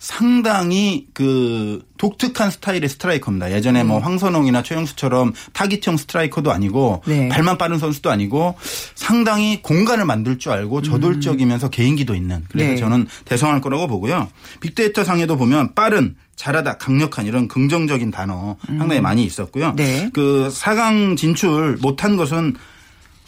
상당히 0.04 1.08
그 1.14 1.82
독특한 1.98 2.52
스타일의 2.52 2.90
스트라이커입니다. 2.90 3.54
예전에 3.54 3.86
뭐 3.86 4.00
황선홍이나 4.00 4.62
최영수처럼 4.62 5.32
타깃형 5.54 5.96
스트라이커도 5.96 6.52
아니고 6.52 7.04
네. 7.08 7.30
발만 7.30 7.58
빠른 7.58 7.80
선수도 7.80 8.12
아니고 8.12 8.56
상당히 8.96 9.62
공간을 9.62 10.04
만들 10.04 10.40
줄 10.40 10.52
알고 10.52 10.82
저돌적이면서 10.82 11.70
개인기도 11.70 12.16
있는 12.16 12.44
그래서 12.50 12.72
네. 12.72 12.76
저는 12.76 13.08
대성할 13.24 13.62
거라고 13.62 13.88
보고요. 13.88 14.28
빅데이터 14.60 15.06
상에도 15.06 15.38
보면 15.38 15.74
빠른 15.74 16.18
잘하다, 16.36 16.80
강력한 16.80 17.26
이런 17.26 17.48
긍정적인 17.48 18.12
단어 18.12 18.58
상당히 18.66 19.00
많이 19.00 19.24
있었고요. 19.24 19.74
네. 19.78 20.10
그 20.12 20.50
4강 20.52 21.16
진출 21.16 21.78
못한 21.82 22.18
것은 22.18 22.56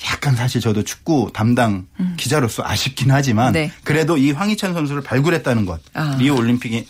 약간 0.05 0.35
사실 0.35 0.59
저도 0.61 0.83
축구 0.83 1.29
담당 1.33 1.87
기자로서 2.17 2.63
아쉽긴 2.65 3.11
하지만 3.11 3.49
음. 3.49 3.53
네. 3.53 3.71
그래도 3.83 4.17
이 4.17 4.31
황희찬 4.31 4.73
선수를 4.73 5.01
발굴했다는 5.01 5.65
것 5.65 5.79
아. 5.93 6.15
리오 6.19 6.35
올림픽이 6.37 6.85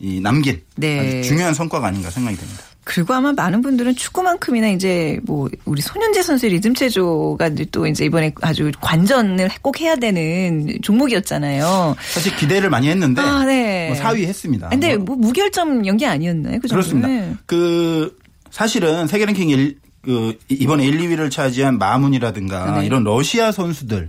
이 0.00 0.20
남긴 0.20 0.62
네. 0.76 1.18
아주 1.20 1.28
중요한 1.28 1.54
성과가 1.54 1.88
아닌가 1.88 2.10
생각이 2.10 2.36
됩니다. 2.36 2.62
그리고 2.84 3.12
아마 3.12 3.32
많은 3.34 3.60
분들은 3.60 3.96
축구만큼이나 3.96 4.68
이제 4.70 5.18
뭐 5.24 5.50
우리 5.66 5.82
손현재 5.82 6.22
선수의 6.22 6.52
리듬 6.52 6.72
체조가 6.72 7.50
또 7.70 7.86
이제 7.86 8.06
이번에 8.06 8.32
아주 8.40 8.72
관전을 8.80 9.50
꼭 9.60 9.78
해야 9.80 9.94
되는 9.96 10.78
종목이었잖아요. 10.82 11.96
사실 12.14 12.34
기대를 12.36 12.70
많이 12.70 12.88
했는데 12.88 13.20
아, 13.20 13.44
네. 13.44 13.88
뭐 13.92 13.96
4위 14.02 14.24
했습니다. 14.24 14.70
근데 14.70 14.96
뭐 14.96 15.16
뭐 15.16 15.16
무결점 15.16 15.84
연기 15.84 16.06
아니었나요? 16.06 16.60
그 16.60 16.68
정도는? 16.68 17.00
그렇습니다. 17.02 17.40
그 17.44 18.16
사실은 18.50 19.06
세계 19.06 19.26
랭킹 19.26 19.50
1, 19.50 19.78
그 20.08 20.38
이번에 20.48 20.86
1, 20.86 21.00
2위를 21.00 21.30
차지한 21.30 21.76
마문이라든가 21.76 22.80
네. 22.80 22.86
이런 22.86 23.04
러시아 23.04 23.52
선수들 23.52 24.08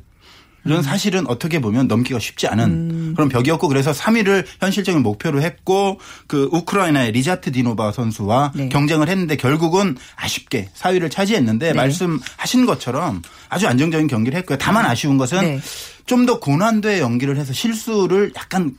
이런 0.64 0.82
사실은 0.82 1.28
어떻게 1.28 1.60
보면 1.60 1.90
넘기가 1.90 2.20
쉽지 2.20 2.48
않은 2.48 2.66
음. 2.66 3.14
그런 3.18 3.28
벽이었고 3.28 3.68
그래서 3.68 3.92
3위를 3.92 4.46
현실적인 4.62 5.04
목표로 5.04 5.42
했고 5.42 6.00
그 6.28 6.48
우크라이나의 6.54 7.12
리자트디노바 7.12 7.92
선수와 7.92 8.54
네. 8.56 8.70
경쟁을 8.70 9.10
했는데 9.10 9.36
결국은 9.36 9.98
아쉽게 10.16 10.70
4위를 10.74 11.12
차지했는데 11.12 11.68
네. 11.68 11.74
말씀하신 11.74 12.66
것처럼 12.66 13.22
아주 13.50 13.68
안정적인 13.68 14.08
경기를 14.08 14.40
했고요. 14.40 14.58
다만 14.58 14.86
아쉬운 14.86 15.18
것은 15.18 15.42
네. 15.42 15.60
좀더 16.06 16.40
고난도의 16.40 17.02
연기를 17.02 17.36
해서 17.36 17.52
실수를 17.52 18.32
약간 18.38 18.74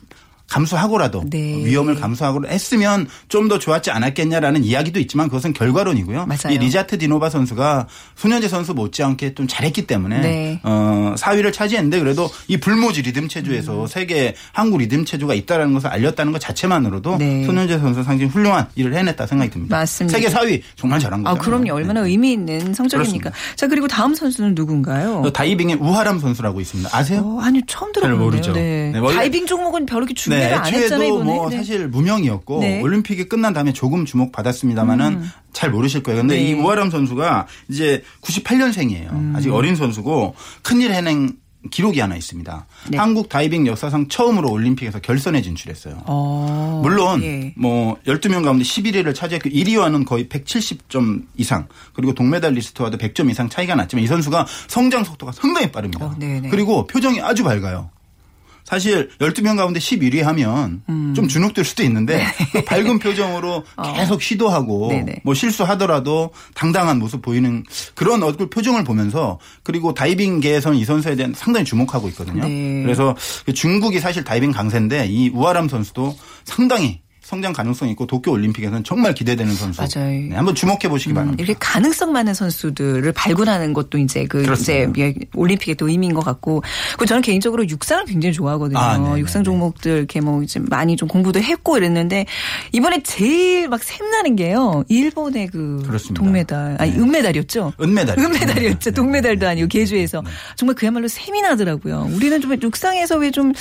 감수하고라도 0.51 1.25
네. 1.31 1.65
위험을 1.65 1.95
감수하고 1.97 2.47
했으면 2.47 3.07
좀 3.29 3.51
더 3.51 3.59
좋았지 3.59 3.91
않았겠냐라는 3.91 4.63
이야기도 4.63 5.01
있지만 5.01 5.27
그것은 5.27 5.53
결과론이고요. 5.55 6.27
맞아요. 6.27 6.55
이 6.55 6.59
리자트디노바 6.59 7.31
선수가 7.31 7.89
손현재 8.15 8.47
선수 8.47 8.75
못지않게 8.75 9.35
좀 9.35 9.49
잘했기 9.49 9.89
때문에 9.89 10.21
네. 10.21 10.61
어, 10.63 11.15
4위를 11.19 11.53
차지했는데 11.53 11.99
그래도 11.99 12.31
이 12.47 12.59
불모지 12.59 13.03
리듬 13.03 13.25
음. 13.25 13.29
체조에서 13.29 13.89
세계 13.89 14.35
한국 14.53 14.79
리듬 14.79 15.05
체조가 15.05 15.35
있다라는 15.35 15.75
것을 15.75 15.89
알렸다는 15.89 16.33
것 16.33 16.39
자체만으로도 16.39 17.17
네. 17.19 17.45
손현재 17.45 17.79
선수 17.79 18.05
상당히 18.05 18.31
훌륭한 18.31 18.69
일을 18.77 18.95
해냈다 18.95 19.27
생각이 19.27 19.51
듭니다. 19.51 19.77
맞습니다. 19.79 20.17
세계 20.17 20.33
4위 20.33 20.63
정말 20.77 21.01
잘한 21.01 21.27
아, 21.27 21.35
거죠. 21.35 21.43
그럼요. 21.43 21.75
얼마나 21.75 22.01
의미 22.01 22.33
있는 22.33 22.73
성적입니까? 22.73 23.33
자, 23.57 23.67
그리고 23.67 23.89
다음 23.89 24.15
선수는 24.15 24.55
누군가요? 24.55 25.23
다이빙의 25.35 25.77
우하람 25.77 26.21
선수라고 26.21 26.61
있습니다. 26.61 26.97
아세요? 26.97 27.23
어, 27.25 27.41
아니 27.43 27.61
처음 27.67 27.93
잘 27.93 28.03
들어보네요. 28.03 28.25
모르죠. 28.25 28.53
네. 28.53 28.93
네, 28.95 29.01
다이빙 29.01 29.47
종목은 29.47 29.87
별로 29.87 30.05
이렇 30.05 30.15
게 30.41 30.49
준비를 30.49 30.59
안 30.59 30.75
했잖아요 30.75 30.85
애초에도 30.85 31.05
이번에. 31.05 31.25
뭐 31.25 31.51
네. 31.51 31.57
사실 31.57 31.89
무명이었고 31.89 32.61
네. 32.61 32.81
올림픽이 32.81 33.29
끝난 33.29 33.53
다음에 33.53 33.73
조금 33.73 34.05
주목 34.05 34.33
받았습니다만은 34.33 35.07
음. 35.07 35.31
잘 35.53 35.71
모르실 35.71 36.03
거예요. 36.03 36.21
근데 36.21 36.37
네. 36.37 36.43
이 36.43 36.55
우아람 36.55 36.91
선수가 36.91 37.47
이제 37.69 38.03
98년생이에요. 38.23 39.13
음. 39.13 39.33
아직 39.37 39.53
어린 39.53 39.77
선수고 39.77 40.35
큰일 40.63 40.93
해낸 40.93 41.37
기록이 41.71 42.01
하나 42.01 42.17
있습니다. 42.17 42.67
네. 42.89 42.97
한국 42.97 43.29
다이빙 43.29 43.67
역사상 43.67 44.09
처음으로 44.09 44.51
올림픽에서 44.51 45.01
결선에 45.01 45.43
진출했어요. 45.43 46.03
어, 46.07 46.81
물론 46.83 47.23
예. 47.23 47.53
뭐 47.57 47.99
12명 48.07 48.45
가운데 48.45 48.65
11위를 48.65 49.15
차지했고 49.15 49.51
1위와는 49.51 50.07
거의 50.07 50.27
170점 50.29 51.25
이상 51.37 51.69
그리고 51.93 52.15
동메달리스트와도 52.15 52.97
100점 52.97 53.31
이상 53.31 53.51
차이가 53.51 53.75
났지만 53.75 54.03
이 54.03 54.07
선수가 54.07 54.47
성장 54.69 55.05
속도가 55.05 55.33
상당히 55.33 55.71
빠릅니다. 55.71 56.07
어. 56.07 56.17
그리고 56.51 56.87
표정이 56.87 57.21
아주 57.21 57.45
밝아요. 57.45 57.91
사실 58.71 59.11
12명 59.19 59.57
가운데 59.57 59.81
11위 59.81 60.23
하면 60.23 60.83
음. 60.89 61.13
좀 61.13 61.27
주눅들 61.27 61.65
수도 61.65 61.83
있는데 61.83 62.25
그 62.53 62.65
밝은 62.65 63.01
표정으로 63.01 63.65
계속 63.97 64.23
시도하고 64.23 64.87
네. 64.91 65.01
어. 65.01 65.05
네네. 65.05 65.21
뭐 65.25 65.35
실수하더라도 65.35 66.31
당당한 66.55 67.01
모습 67.01 67.21
보이는 67.21 67.65
그런 67.97 68.23
얼굴 68.23 68.49
표정을 68.49 68.85
보면서 68.85 69.41
그리고 69.65 69.93
다이빙계에서는 69.93 70.79
이 70.79 70.85
선수에 70.85 71.17
대한 71.17 71.35
상당히 71.35 71.65
주목하고 71.65 72.09
있거든요. 72.11 72.47
네. 72.47 72.83
그래서 72.85 73.17
그 73.45 73.53
중국이 73.53 73.99
사실 73.99 74.23
다이빙 74.23 74.53
강세인데 74.53 75.09
이 75.09 75.31
우아람 75.31 75.69
선수도 75.69 76.17
상당히 76.45 77.01
성장 77.31 77.53
가능성이 77.53 77.93
있고 77.93 78.07
도쿄 78.07 78.33
올림픽에서는 78.33 78.85
정말 78.85 79.15
기대되는 79.15 79.55
선수. 79.55 79.81
맞아요. 79.81 80.11
네, 80.11 80.35
한번 80.35 80.55
주목해 80.55 80.89
보시기 80.89 81.13
음, 81.13 81.15
바랍니다. 81.15 81.43
이렇게 81.43 81.57
가능성 81.59 82.13
많은 82.13 82.35
선수들을 82.35 83.13
발굴하는 83.13 83.73
것도 83.73 83.99
이제 83.99 84.27
그 84.27 84.43
그렇습니다. 84.43 84.91
이제 84.91 85.15
올림픽의 85.35 85.77
또 85.77 85.89
의미인 85.89 86.13
것 86.13 86.25
같고, 86.25 86.63
그 86.99 87.07
저는 87.07 87.23
개인적으로 87.23 87.67
육상을 87.69 88.05
굉장히 88.05 88.33
좋아하거든요. 88.35 88.79
아, 88.79 88.99
네네네. 88.99 89.21
육상 89.21 89.45
종목들 89.45 89.93
이렇게 89.99 90.21
뭐 90.21 90.43
이제 90.43 90.61
많이 90.69 90.97
좀 90.97 91.09
공부도 91.09 91.41
했고 91.41 91.79
이랬는데 91.79 92.27
이번에 92.73 93.03
제일 93.05 93.69
막 93.69 93.83
샘나는 93.83 94.37
게요. 94.37 94.85
일본의 94.89 95.47
그 95.49 95.83
그렇습니다. 95.87 96.23
동메달, 96.23 96.77
아니 96.79 96.93
네. 96.93 96.99
은메달이었죠. 96.99 97.73
은메달. 97.81 98.19
은메달이었죠. 98.19 98.91
동메달도 98.91 99.47
아니고 99.49 99.69
개주에서 99.69 100.23
정말 100.57 100.75
그야말로 100.75 101.09
샘이 101.09 101.41
나더라고요. 101.41 102.11
우리는 102.13 102.39
좀 102.41 102.53
육상에서 102.61 103.17
왜 103.17 103.31
좀 103.31 103.53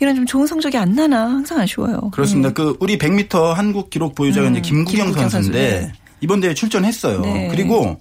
이런 0.00 0.16
좀 0.16 0.26
좋은 0.26 0.44
성적이 0.46 0.76
안 0.78 0.92
나나 0.94 1.22
항상 1.30 1.60
아쉬워요. 1.60 2.10
그렇습니다. 2.12 2.48
네. 2.48 2.54
그 2.54 2.76
우리 2.80 2.98
100m 3.08 3.54
한국 3.54 3.90
기록 3.90 4.14
보유자가 4.14 4.48
이제 4.50 4.60
김구경, 4.60 5.06
김구경 5.06 5.28
선수, 5.28 5.48
선수인데 5.48 5.80
네. 5.80 5.92
이번 6.20 6.40
대회 6.40 6.54
출전했어요. 6.54 7.20
네. 7.20 7.48
그리고 7.50 8.00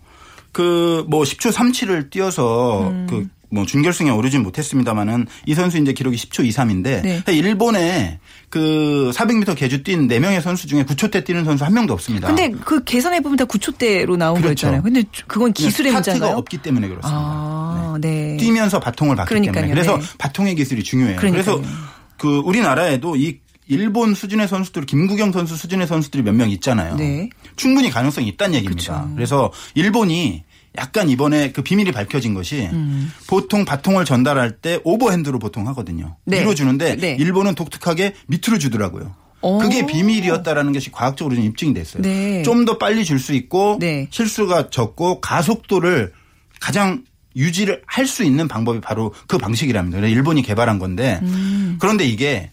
그 0.51 0.93
뭐 1.07 1.23
10초 1.23 1.51
37을 1.51 2.09
뛰어서 2.09 2.89
음. 2.89 3.29
그뭐 3.49 3.65
준결승에 3.65 4.09
오르진 4.09 4.43
못했습니다만은 4.43 5.27
이 5.45 5.53
선수 5.53 5.77
이제 5.77 5.93
기록이 5.93 6.17
10초 6.17 6.47
23인데 6.49 7.01
네. 7.01 7.23
일본에 7.27 8.19
그 8.49 9.11
400m 9.13 9.55
계주 9.55 9.83
뛴 9.83 10.07
4명의 10.07 10.41
선수 10.41 10.67
중에 10.67 10.83
9초대 10.85 11.25
뛰는 11.25 11.43
선수 11.45 11.65
한 11.65 11.73
명도 11.73 11.93
없습니다. 11.93 12.27
근데 12.27 12.51
그 12.51 12.83
계산해 12.83 13.21
보면 13.21 13.37
다 13.37 13.45
9초대로 13.45 14.15
나온 14.17 14.35
그렇죠. 14.41 14.67
거였잖아요. 14.67 14.83
근데 14.83 15.03
그건 15.27 15.53
기술의 15.53 15.91
스타트가 15.91 16.11
문제인가요? 16.13 16.37
없기 16.37 16.57
때문에 16.59 16.87
그렇습니다. 16.87 17.19
아, 17.19 17.97
네. 17.99 18.37
뛰면서 18.37 18.79
바통을 18.79 19.15
받기 19.15 19.29
그러니까요. 19.29 19.53
때문에 19.53 19.73
그래서 19.73 19.97
네. 19.97 20.17
바통의 20.17 20.55
기술이 20.55 20.83
중요해요. 20.83 21.17
그러니까요. 21.17 21.43
그래서 21.61 21.73
그 22.17 22.39
우리나라에도 22.39 23.15
이 23.15 23.39
일본 23.67 24.13
수준의 24.13 24.47
선수들 24.47 24.85
김구경 24.85 25.31
선수 25.31 25.55
수준의 25.55 25.87
선수들이 25.87 26.23
몇 26.23 26.33
명 26.33 26.49
있잖아요. 26.49 26.95
네. 26.95 27.29
충분히 27.55 27.89
가능성이 27.89 28.27
있다는 28.29 28.55
얘기입니다. 28.55 29.01
그쵸. 29.03 29.11
그래서 29.15 29.51
일본이 29.75 30.43
약간 30.77 31.07
이번에 31.09 31.51
그 31.51 31.61
비밀이 31.61 31.91
밝혀진 31.91 32.33
것이 32.33 32.67
음. 32.73 33.11
보통 33.27 33.63
바통을 33.63 34.05
전달할 34.05 34.51
때 34.57 34.79
오버핸드로 34.83 35.37
보통 35.37 35.67
하거든요. 35.67 36.15
네. 36.25 36.39
위로 36.41 36.55
주는데 36.55 36.95
네. 36.95 37.15
일본은 37.19 37.53
독특하게 37.55 38.15
밑으로 38.27 38.57
주더라고요. 38.57 39.13
오. 39.41 39.59
그게 39.59 39.85
비밀이었다라는 39.85 40.73
것이 40.73 40.89
과학적으로 40.91 41.35
좀 41.35 41.43
입증이 41.43 41.73
됐어요. 41.73 42.01
네. 42.01 42.41
좀더 42.43 42.77
빨리 42.79 43.05
줄 43.05 43.19
수 43.19 43.33
있고 43.33 43.77
네. 43.79 44.07
실수가 44.09 44.69
적고 44.71 45.21
가속도를 45.21 46.13
가장 46.59 47.03
유지를 47.35 47.81
할 47.85 48.07
수 48.07 48.23
있는 48.23 48.47
방법이 48.47 48.79
바로 48.79 49.13
그 49.27 49.37
방식이랍니다. 49.37 49.99
일본이 50.07 50.41
개발한 50.41 50.79
건데 50.79 51.19
음. 51.23 51.77
그런데 51.79 52.05
이게 52.05 52.49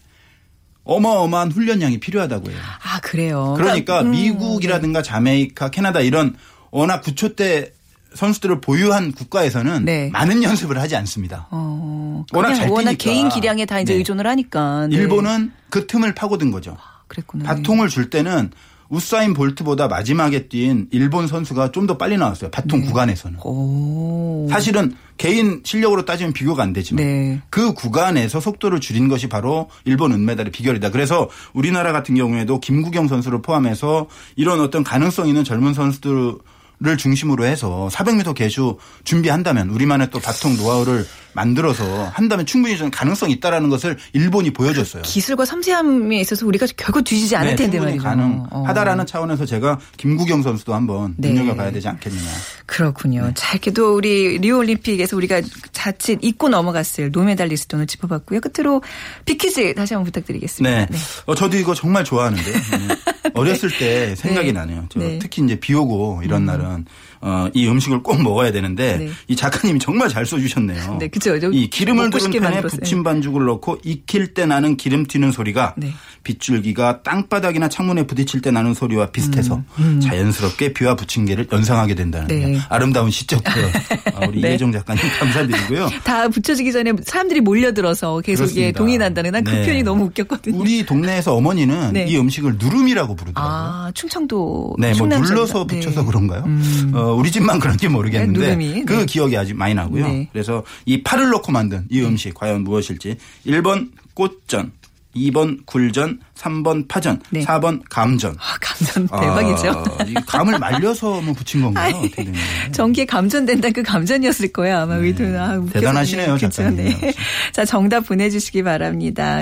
어마어마한 0.83 1.51
훈련량이 1.51 1.99
필요하다고 1.99 2.51
해요. 2.51 2.59
아, 2.83 2.99
그래요. 3.01 3.53
그러니까 3.57 4.01
음, 4.01 4.11
미국이라든가 4.11 5.01
자메이카, 5.01 5.69
캐나다 5.69 5.99
이런 5.99 6.35
워낙 6.71 7.01
9초 7.03 7.35
대 7.35 7.71
선수들을 8.13 8.59
보유한 8.61 9.11
국가에서는 9.11 9.85
네. 9.85 10.09
많은 10.11 10.43
연습을 10.43 10.79
하지 10.79 10.95
않습니다. 10.97 11.47
어, 11.51 12.25
워낙 12.33 12.55
잘 12.55 12.69
워낙 12.69 12.97
뛰니까. 12.97 13.03
개인 13.03 13.29
기량에 13.29 13.65
다 13.65 13.79
이제 13.79 13.93
네. 13.93 13.99
의존을 13.99 14.27
하니까. 14.27 14.87
네. 14.87 14.97
일본은 14.97 15.51
그 15.69 15.87
틈을 15.87 16.13
파고든 16.13 16.51
거죠. 16.51 16.77
그랬구나. 17.07 17.45
바통을 17.45 17.89
줄 17.89 18.09
때는 18.09 18.51
우사인 18.91 19.33
볼트보다 19.33 19.87
마지막에 19.87 20.47
뛴 20.47 20.87
일본 20.91 21.27
선수가 21.27 21.71
좀 21.71 21.87
더 21.87 21.97
빨리 21.97 22.15
나왔어요. 22.17 22.51
바통 22.51 22.81
구간에서는. 22.81 23.37
네. 23.37 23.41
오. 23.43 24.47
사실은 24.51 24.93
개인 25.17 25.61
실력으로 25.63 26.05
따지면 26.05 26.33
비교가 26.33 26.61
안 26.61 26.73
되지만 26.73 27.03
네. 27.03 27.41
그 27.49 27.73
구간에서 27.73 28.39
속도를 28.39 28.79
줄인 28.79 29.07
것이 29.07 29.27
바로 29.29 29.69
일본 29.85 30.11
은메달의 30.11 30.51
비결이다. 30.51 30.91
그래서 30.91 31.29
우리나라 31.53 31.91
같은 31.91 32.15
경우에도 32.15 32.59
김구경 32.59 33.07
선수를 33.07 33.41
포함해서 33.41 34.07
이런 34.35 34.59
어떤 34.59 34.83
가능성 34.83 35.27
있는 35.27 35.43
젊은 35.43 35.73
선수들 35.73 36.35
을 36.83 36.97
중심으로 36.97 37.45
해서 37.45 37.89
400m 37.91 38.33
개주 38.33 38.77
준비한다면 39.03 39.69
우리만의 39.69 40.09
또 40.09 40.19
바통 40.19 40.57
노하우를 40.57 41.05
만들어서 41.33 42.05
한다면 42.07 42.47
충분히 42.47 42.75
저는 42.75 42.89
가능성이 42.89 43.33
있다라는 43.33 43.69
것을 43.69 43.97
일본이 44.13 44.51
보여줬어요. 44.51 45.03
기술과 45.03 45.45
섬세함에 45.45 46.19
있어서 46.21 46.45
우리가 46.47 46.65
결코 46.75 47.01
뒤지지 47.01 47.35
않을 47.35 47.51
네, 47.51 47.55
텐데 47.55 47.79
말이죠. 47.79 48.03
가능하다라는 48.03 49.05
차원에서 49.05 49.45
제가 49.45 49.79
김구경 49.97 50.41
선수도 50.41 50.73
한번 50.73 51.13
네. 51.17 51.29
눈여겨봐야 51.29 51.71
되지 51.71 51.87
않겠느냐. 51.87 52.29
그렇군요. 52.71 53.27
네. 53.27 53.33
자, 53.35 53.51
이렇게도 53.51 53.95
우리 53.95 54.37
리우올림픽에서 54.37 55.17
우리가 55.17 55.41
자칫 55.73 56.19
잊고 56.21 56.47
넘어갔을 56.47 57.11
노메달리스트 57.11 57.75
오늘 57.75 57.85
짚어봤고요. 57.85 58.39
끝으로 58.39 58.81
비키즈 59.25 59.73
다시 59.75 59.93
한번 59.93 60.05
부탁드리겠습니다. 60.05 60.85
네. 60.85 60.87
어, 61.25 61.35
저도 61.35 61.57
이거 61.57 61.73
정말 61.73 62.05
좋아하는데요. 62.05 62.55
네. 62.87 63.31
어렸을 63.33 63.77
때 63.77 64.15
생각이 64.15 64.53
네. 64.53 64.59
나네요. 64.59 64.85
저 64.87 65.01
네. 65.01 65.19
특히 65.19 65.43
이제 65.43 65.59
비 65.59 65.73
오고 65.73 66.21
이런 66.23 66.45
날은 66.45 66.85
어, 67.21 67.47
이 67.53 67.67
음식을 67.67 68.03
꼭 68.03 68.21
먹어야 68.21 68.51
되는데 68.51 68.97
네. 68.97 69.09
이 69.27 69.35
작가님이 69.35 69.79
정말 69.79 70.09
잘 70.09 70.25
써주셨네요. 70.25 70.97
네, 70.99 71.07
그죠. 71.07 71.39
좀이 71.39 71.69
기름을 71.69 72.09
두른 72.09 72.31
팬에 72.31 72.39
만들었어요. 72.39 72.79
부침 72.79 73.03
반죽을 73.03 73.45
넣고 73.45 73.77
익힐 73.83 74.33
때 74.33 74.45
나는 74.45 74.75
기름 74.77 75.05
튀는 75.05 75.31
소리가 75.31 75.75
네. 75.77 75.93
빗줄기가 76.23 77.03
땅바닥이나 77.03 77.69
창문에 77.69 78.05
부딪힐 78.07 78.41
때 78.41 78.51
나는 78.51 78.73
소리와 78.73 79.07
비슷해서 79.11 79.63
자연스럽게 80.03 80.73
비와 80.73 80.95
부침개를 80.95 81.47
연상하게 81.51 81.95
된다는 81.95 82.29
음, 82.31 82.51
네. 82.53 82.59
아름다운 82.69 83.09
시적 83.11 83.43
표현. 83.43 83.69
아, 84.15 84.27
우리 84.27 84.41
네. 84.41 84.49
이혜정 84.49 84.71
작가님 84.71 85.01
감사드리고요. 85.19 85.89
다 86.03 86.27
붙여지기 86.27 86.71
전에 86.71 86.93
사람들이 87.03 87.41
몰려들어서 87.41 88.21
계속 88.21 88.55
예. 88.57 88.71
동의난다는 88.71 89.31
난그 89.31 89.49
네. 89.49 89.63
표현이 89.63 89.83
너무 89.83 90.05
웃겼거든요. 90.05 90.59
우리 90.59 90.85
동네에서 90.85 91.35
어머니는 91.35 91.93
네. 91.93 92.05
이 92.07 92.17
음식을 92.17 92.57
누름이라고 92.59 93.15
부르더라고요. 93.15 93.53
아, 93.53 93.91
충청도. 93.93 94.75
네, 94.79 94.87
뭐 94.89 94.97
충남 94.97 95.21
눌러서 95.21 95.65
쪽이다. 95.67 95.79
붙여서 95.79 96.01
네. 96.01 96.07
그런가요? 96.07 96.43
음. 96.45 96.91
어, 96.93 97.10
우리 97.15 97.31
집만 97.31 97.59
그런지 97.59 97.87
모르겠는데 97.87 98.55
네. 98.55 98.83
그 98.85 98.93
네. 98.93 99.05
기억이 99.05 99.37
아주 99.37 99.53
많이 99.55 99.73
나고요. 99.73 100.07
네. 100.07 100.27
그래서 100.31 100.63
이 100.85 101.01
파를 101.03 101.29
넣고 101.29 101.51
만든 101.51 101.85
이 101.89 102.01
음식 102.01 102.33
과연 102.33 102.63
무엇일지 102.63 103.17
1번 103.45 103.89
꽃전, 104.13 104.71
2번 105.15 105.65
굴전, 105.65 106.19
3번 106.37 106.87
파전, 106.87 107.21
네. 107.31 107.41
4번 107.45 107.81
감전. 107.89 108.35
아, 108.39 108.55
감전 108.61 109.07
대박이죠. 109.07 109.69
아, 109.99 110.03
이 110.05 110.13
감을 110.25 110.57
말려서 110.57 111.21
뭐 111.21 111.33
붙인 111.33 111.61
건가요? 111.63 111.95
어떻게 111.97 112.23
된 112.23 112.33
거예요? 112.33 112.71
전기에 112.71 113.05
감전된다 113.05 113.69
그 113.71 113.83
감전이었을 113.83 114.53
거야 114.53 114.81
아마 114.83 114.95
의도는 114.95 115.37
아, 115.39 115.57
웃겨서. 115.57 115.65
네. 115.65 115.79
대단하시네요, 115.79 116.37
작가님. 116.37 116.75
네. 116.77 117.13
자 117.51 117.65
정답 117.65 118.01
보내주시기 118.07 118.63
바랍니다. 118.63 119.41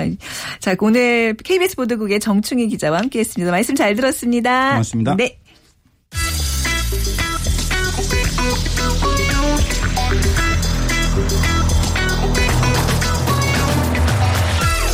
자 0.58 0.74
오늘 0.80 1.34
KBS 1.42 1.76
보도국의 1.76 2.20
정충희 2.20 2.68
기자와 2.68 2.98
함께했습니다. 2.98 3.50
말씀 3.50 3.74
잘 3.76 3.94
들었습니다. 3.94 4.70
고맙습니다. 4.70 5.14
네. 5.16 5.38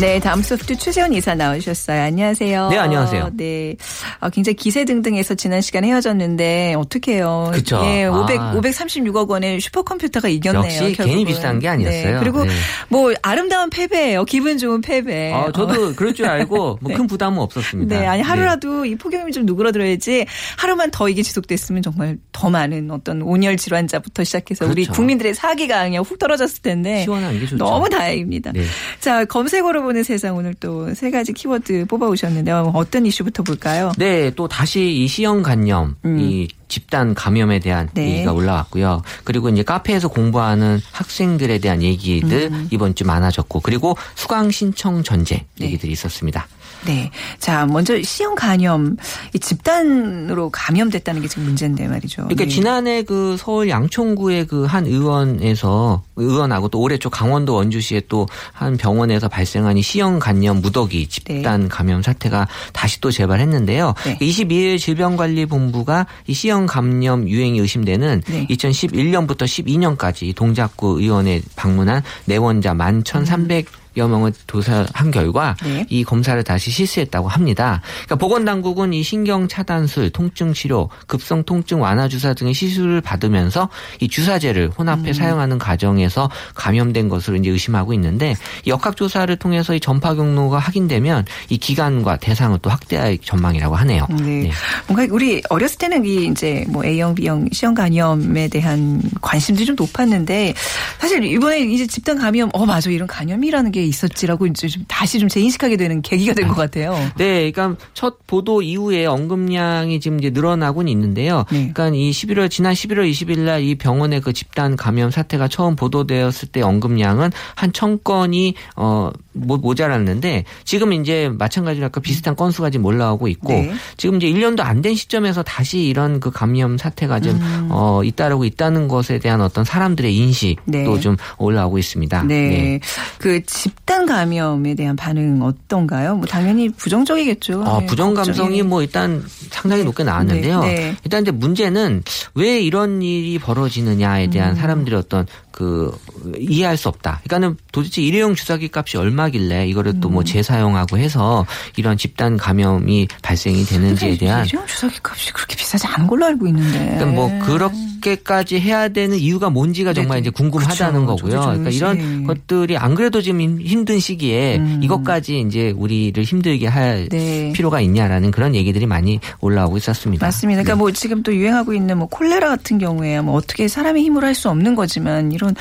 네, 0.00 0.20
다음 0.20 0.42
소프트 0.42 0.76
최세원 0.76 1.12
이사 1.12 1.34
나오셨어요. 1.34 2.00
안녕하세요. 2.02 2.68
네, 2.68 2.78
안녕하세요. 2.78 3.30
네. 3.34 3.74
아, 4.20 4.30
굉장히 4.30 4.54
기세 4.54 4.84
등등해서 4.84 5.34
지난 5.34 5.60
시간에 5.60 5.88
헤어졌는데 5.88 6.74
어떡해요. 6.78 7.50
그쵸. 7.52 7.80
예, 7.84 8.06
500, 8.06 8.40
아. 8.40 8.54
536억 8.54 9.28
원의 9.28 9.60
슈퍼컴퓨터가 9.60 10.28
이겼네요. 10.28 10.62
역시 10.62 10.78
결국은. 10.92 11.06
괜히 11.06 11.24
비싼 11.24 11.58
게 11.58 11.66
아니었어요. 11.66 12.12
네. 12.12 12.20
그리고 12.20 12.44
네. 12.44 12.52
뭐 12.88 13.12
아름다운 13.22 13.70
패배예요. 13.70 14.24
기분 14.24 14.56
좋은 14.56 14.82
패배. 14.82 15.32
아, 15.32 15.50
저도 15.50 15.88
어. 15.88 15.92
그럴 15.96 16.14
줄 16.14 16.26
알고 16.26 16.78
뭐 16.80 16.80
네. 16.92 16.94
큰 16.94 17.08
부담은 17.08 17.40
없었습니다. 17.40 17.98
네, 17.98 18.06
아니 18.06 18.22
하루라도 18.22 18.84
이 18.84 18.94
폭염이 18.94 19.32
좀 19.32 19.46
누그러들어야지 19.46 20.26
하루만 20.58 20.92
더 20.92 21.08
이게 21.08 21.22
지속됐으면 21.22 21.82
정말 21.82 22.18
더 22.30 22.48
많은 22.50 22.92
어떤 22.92 23.20
온열 23.20 23.56
질환자부터 23.56 24.22
시작해서 24.22 24.64
우리 24.64 24.84
그렇죠. 24.84 24.92
국민들의 24.92 25.34
사기가 25.34 25.82
그냥 25.82 26.04
훅 26.04 26.20
떨어졌을 26.20 26.62
텐데 26.62 27.02
시원한 27.02 27.32
게 27.32 27.40
좋죠. 27.46 27.56
너무 27.56 27.88
다행입니다. 27.88 28.52
네. 28.52 28.62
자, 29.00 29.24
검색어로 29.24 29.87
보는 29.88 30.02
세상 30.02 30.36
오늘 30.36 30.52
또 30.54 30.92
세 30.94 31.10
가지 31.10 31.32
키워드 31.32 31.86
뽑아오셨는데요. 31.86 32.72
어떤 32.74 33.06
이슈부터 33.06 33.42
볼까요? 33.42 33.92
네, 33.96 34.30
또 34.34 34.48
다시 34.48 34.90
이 34.92 35.06
시형 35.08 35.42
간염, 35.42 35.96
이 36.04 36.48
집단 36.68 37.14
감염에 37.14 37.58
대한 37.60 37.86
음. 37.86 37.90
네. 37.94 38.14
얘기가 38.16 38.32
올라왔고요. 38.32 39.02
그리고 39.24 39.48
이제 39.48 39.62
카페에서 39.62 40.08
공부하는 40.08 40.80
학생들에 40.92 41.58
대한 41.58 41.82
얘기들 41.82 42.50
음. 42.52 42.68
이번 42.70 42.94
주 42.94 43.04
많아졌고, 43.06 43.60
그리고 43.60 43.96
수강 44.14 44.50
신청 44.50 45.02
전제 45.02 45.46
네. 45.58 45.66
얘기들이 45.66 45.92
있었습니다. 45.92 46.46
네. 46.86 47.10
자, 47.38 47.66
먼저 47.66 48.00
C형 48.02 48.34
간염, 48.34 48.96
이 49.34 49.38
집단으로 49.38 50.50
감염됐다는 50.50 51.22
게 51.22 51.28
지금 51.28 51.44
문제인데 51.44 51.88
말이죠. 51.88 52.22
그러니까 52.22 52.44
네. 52.44 52.50
지난해 52.50 53.02
그 53.02 53.36
서울 53.38 53.68
양천구의 53.68 54.46
그 54.46 54.68
한 54.68 54.86
의원에서 54.86 56.02
의원하고 56.16 56.68
또 56.68 56.80
올해 56.80 56.98
초 56.98 57.08
강원도 57.10 57.54
원주시의 57.54 58.02
또 58.08 58.26
한 58.52 58.76
병원에서 58.76 59.28
발생한 59.28 59.78
이 59.78 59.82
C형 59.82 60.18
간염 60.18 60.60
무더기 60.60 61.06
집단 61.08 61.68
감염 61.68 62.02
사태가 62.02 62.48
다시 62.72 63.00
또 63.00 63.10
재발했는데요. 63.10 63.94
네. 64.04 64.18
22일 64.18 64.78
질병관리본부가 64.78 66.06
이 66.26 66.34
C형 66.34 66.66
감염 66.66 67.28
유행이 67.28 67.58
의심되는 67.60 68.22
네. 68.26 68.46
2011년부터 68.48 69.42
12년까지 69.44 70.34
동작구 70.34 71.00
의원에 71.00 71.40
방문한 71.56 72.02
내원자 72.26 72.74
11,300 72.74 73.66
여 73.98 74.08
명을 74.08 74.32
조사한 74.46 75.10
결과 75.10 75.56
네. 75.62 75.84
이 75.88 76.04
검사를 76.04 76.42
다시 76.42 76.70
실시했다고 76.70 77.28
합니다. 77.28 77.82
그러니까 78.04 78.16
보건당국은 78.16 78.92
이 78.92 79.02
신경 79.02 79.48
차단술, 79.48 80.10
통증 80.10 80.52
치료, 80.52 80.88
급성 81.06 81.42
통증 81.44 81.82
완화 81.82 82.08
주사 82.08 82.34
등의 82.34 82.54
시술을 82.54 83.00
받으면서 83.00 83.68
이 84.00 84.08
주사제를 84.08 84.70
혼합해 84.78 85.12
사용하는 85.12 85.58
과정에서 85.58 86.30
감염된 86.54 87.08
것으로 87.08 87.36
이제 87.36 87.50
의심하고 87.50 87.92
있는데 87.94 88.34
이 88.64 88.70
역학 88.70 88.96
조사를 88.96 89.34
통해서 89.36 89.74
이 89.74 89.80
전파 89.80 90.14
경로가 90.14 90.58
확인되면 90.58 91.26
이 91.48 91.58
기간과 91.58 92.16
대상을 92.16 92.58
또 92.62 92.70
확대할 92.70 93.18
전망이라고 93.18 93.74
하네요. 93.76 94.06
네. 94.20 94.50
뭔가 94.86 95.06
우리 95.14 95.42
어렸을 95.48 95.78
때는 95.78 96.04
이 96.04 96.26
이제 96.26 96.64
뭐 96.68 96.84
A형, 96.84 97.14
B형, 97.14 97.48
C형 97.52 97.74
간염에 97.74 98.48
대한 98.48 99.02
관심들이 99.20 99.66
좀 99.66 99.76
높았는데 99.76 100.54
사실 100.98 101.22
이번에 101.24 101.60
이제 101.60 101.86
집단 101.86 102.18
감염, 102.18 102.48
어 102.52 102.66
맞아 102.66 102.90
이런 102.90 103.06
감염이라는 103.06 103.72
게 103.72 103.84
있었지라고 103.88 104.46
이제 104.46 104.68
좀 104.68 104.84
다시 104.88 105.18
좀 105.18 105.28
재인식하게 105.28 105.76
되는 105.76 106.02
계기가 106.02 106.34
된것 106.34 106.56
같아요. 106.56 106.94
네, 107.16 107.50
그러니까 107.50 107.76
첫 107.94 108.26
보도 108.26 108.62
이후에 108.62 109.06
언급량이 109.06 110.00
지금 110.00 110.18
이제 110.18 110.30
늘어나고는 110.30 110.90
있는데요. 110.90 111.44
네. 111.50 111.70
그러니까 111.72 111.88
이 111.88 112.10
11월 112.10 112.50
지난 112.50 112.72
11월 112.72 113.10
20일 113.10 113.40
날 113.40 113.58
이 113.58 113.74
병원의 113.74 114.20
그 114.20 114.32
집단 114.32 114.76
감염 114.76 115.10
사태가 115.10 115.48
처음 115.48 115.76
보도되었을 115.76 116.48
때 116.48 116.62
언급량은 116.62 117.30
한 117.54 117.72
1000건이 117.72 118.54
어 118.76 119.10
모- 119.38 119.56
모자랐는데 119.56 120.44
지금 120.64 120.92
이제 120.92 121.30
마찬가지로 121.38 121.86
아까 121.86 122.00
비슷한 122.00 122.34
건수가 122.36 122.70
지금 122.70 122.86
올라오고 122.86 123.28
있고 123.28 123.52
네. 123.52 123.72
지금 123.96 124.16
이제 124.16 124.26
1년도 124.28 124.60
안 124.60 124.78
된 124.82 124.94
시점에서 124.94 125.42
다시 125.42 125.80
이런 125.88 126.20
그 126.20 126.30
감염 126.30 126.78
사태가 126.78 127.18
좀 127.20 127.34
음. 127.36 127.68
어 127.70 128.02
잇따르고 128.04 128.44
있다는 128.44 128.86
것에 128.86 129.18
대한 129.18 129.40
어떤 129.40 129.64
사람들의 129.64 130.14
인식도 130.16 130.62
네. 130.66 131.00
좀 131.00 131.16
올라오고 131.38 131.78
있습니다. 131.78 132.22
네. 132.24 132.78
그 133.18 133.42
집단 133.44 134.06
감염에 134.06 134.74
대한 134.76 134.94
반응 134.94 135.42
어떤가요? 135.42 136.14
뭐 136.16 136.26
당연히 136.26 136.68
부정적이겠죠. 136.70 137.64
아, 137.66 137.80
네, 137.80 137.86
부정 137.86 138.14
감성이. 138.14 138.62
뭐 138.62 138.82
일단 138.82 139.24
상당히 139.50 139.82
높게 139.82 140.04
나왔는데요. 140.04 140.60
네, 140.60 140.74
네. 140.74 140.96
일단 141.04 141.22
이제 141.22 141.30
문제는 141.32 142.02
왜 142.34 142.60
이런 142.60 143.02
일이 143.02 143.38
벌어지느냐에 143.38 144.26
음. 144.26 144.30
대한 144.30 144.54
사람들의 144.54 144.96
어떤 144.98 145.26
그 145.50 145.90
이해할 146.38 146.76
수 146.76 146.88
없다. 146.88 147.20
그러니까는 147.24 147.56
도대체 147.72 148.00
일회용 148.00 148.36
주사기 148.36 148.70
값이 148.72 148.96
얼마 148.96 149.27
길래 149.30 149.66
이거를 149.68 150.00
또 150.00 150.08
음. 150.08 150.14
뭐 150.14 150.24
재사용하고 150.24 150.98
해서 150.98 151.46
이런 151.76 151.96
집단 151.96 152.36
감염이 152.36 153.08
발생이 153.22 153.64
되는지에 153.64 154.16
대한 154.18 154.46
일회용 154.46 154.66
주사기 154.66 154.98
값이 155.02 155.32
그렇게 155.32 155.56
비싸지 155.56 155.86
않은 155.86 156.06
걸로 156.06 156.26
알고 156.26 156.46
있는데. 156.48 156.78
그러니까 156.96 157.06
뭐 157.06 157.30
그렇 157.44 157.70
그렇게까지 158.00 158.60
해야 158.60 158.88
되는 158.88 159.18
이유가 159.18 159.50
뭔지가 159.50 159.92
정말 159.92 160.18
네, 160.18 160.20
이제 160.20 160.30
궁금하다는 160.30 161.00
그쵸. 161.06 161.16
거고요. 161.16 161.40
그러니까 161.40 161.70
이런 161.70 161.98
네. 161.98 162.26
것들이 162.26 162.76
안 162.76 162.94
그래도 162.94 163.20
지금 163.20 163.40
힘- 163.40 163.60
힘든 163.60 163.98
시기에 163.98 164.58
음. 164.58 164.80
이것까지 164.82 165.40
이제 165.40 165.72
우리를 165.76 166.22
힘들게 166.22 166.68
할 166.68 167.08
네. 167.08 167.52
필요가 167.54 167.80
있냐라는 167.80 168.30
그런 168.30 168.54
얘기들이 168.54 168.86
많이 168.86 169.18
올라오고 169.40 169.76
있었습니다. 169.78 170.24
맞습니다. 170.24 170.62
그러니까 170.62 170.74
네. 170.74 170.78
뭐 170.78 170.92
지금 170.92 171.22
또 171.24 171.34
유행하고 171.34 171.74
있는 171.74 171.98
뭐 171.98 172.06
콜레라 172.06 172.48
같은 172.48 172.78
경우에 172.78 173.20
뭐 173.20 173.34
어떻게 173.34 173.66
사람의 173.66 174.02
힘으로 174.04 174.26
할 174.26 174.38
수 174.38 174.48
없는 174.50 174.76
거지만 174.76 175.32
이런 175.32 175.52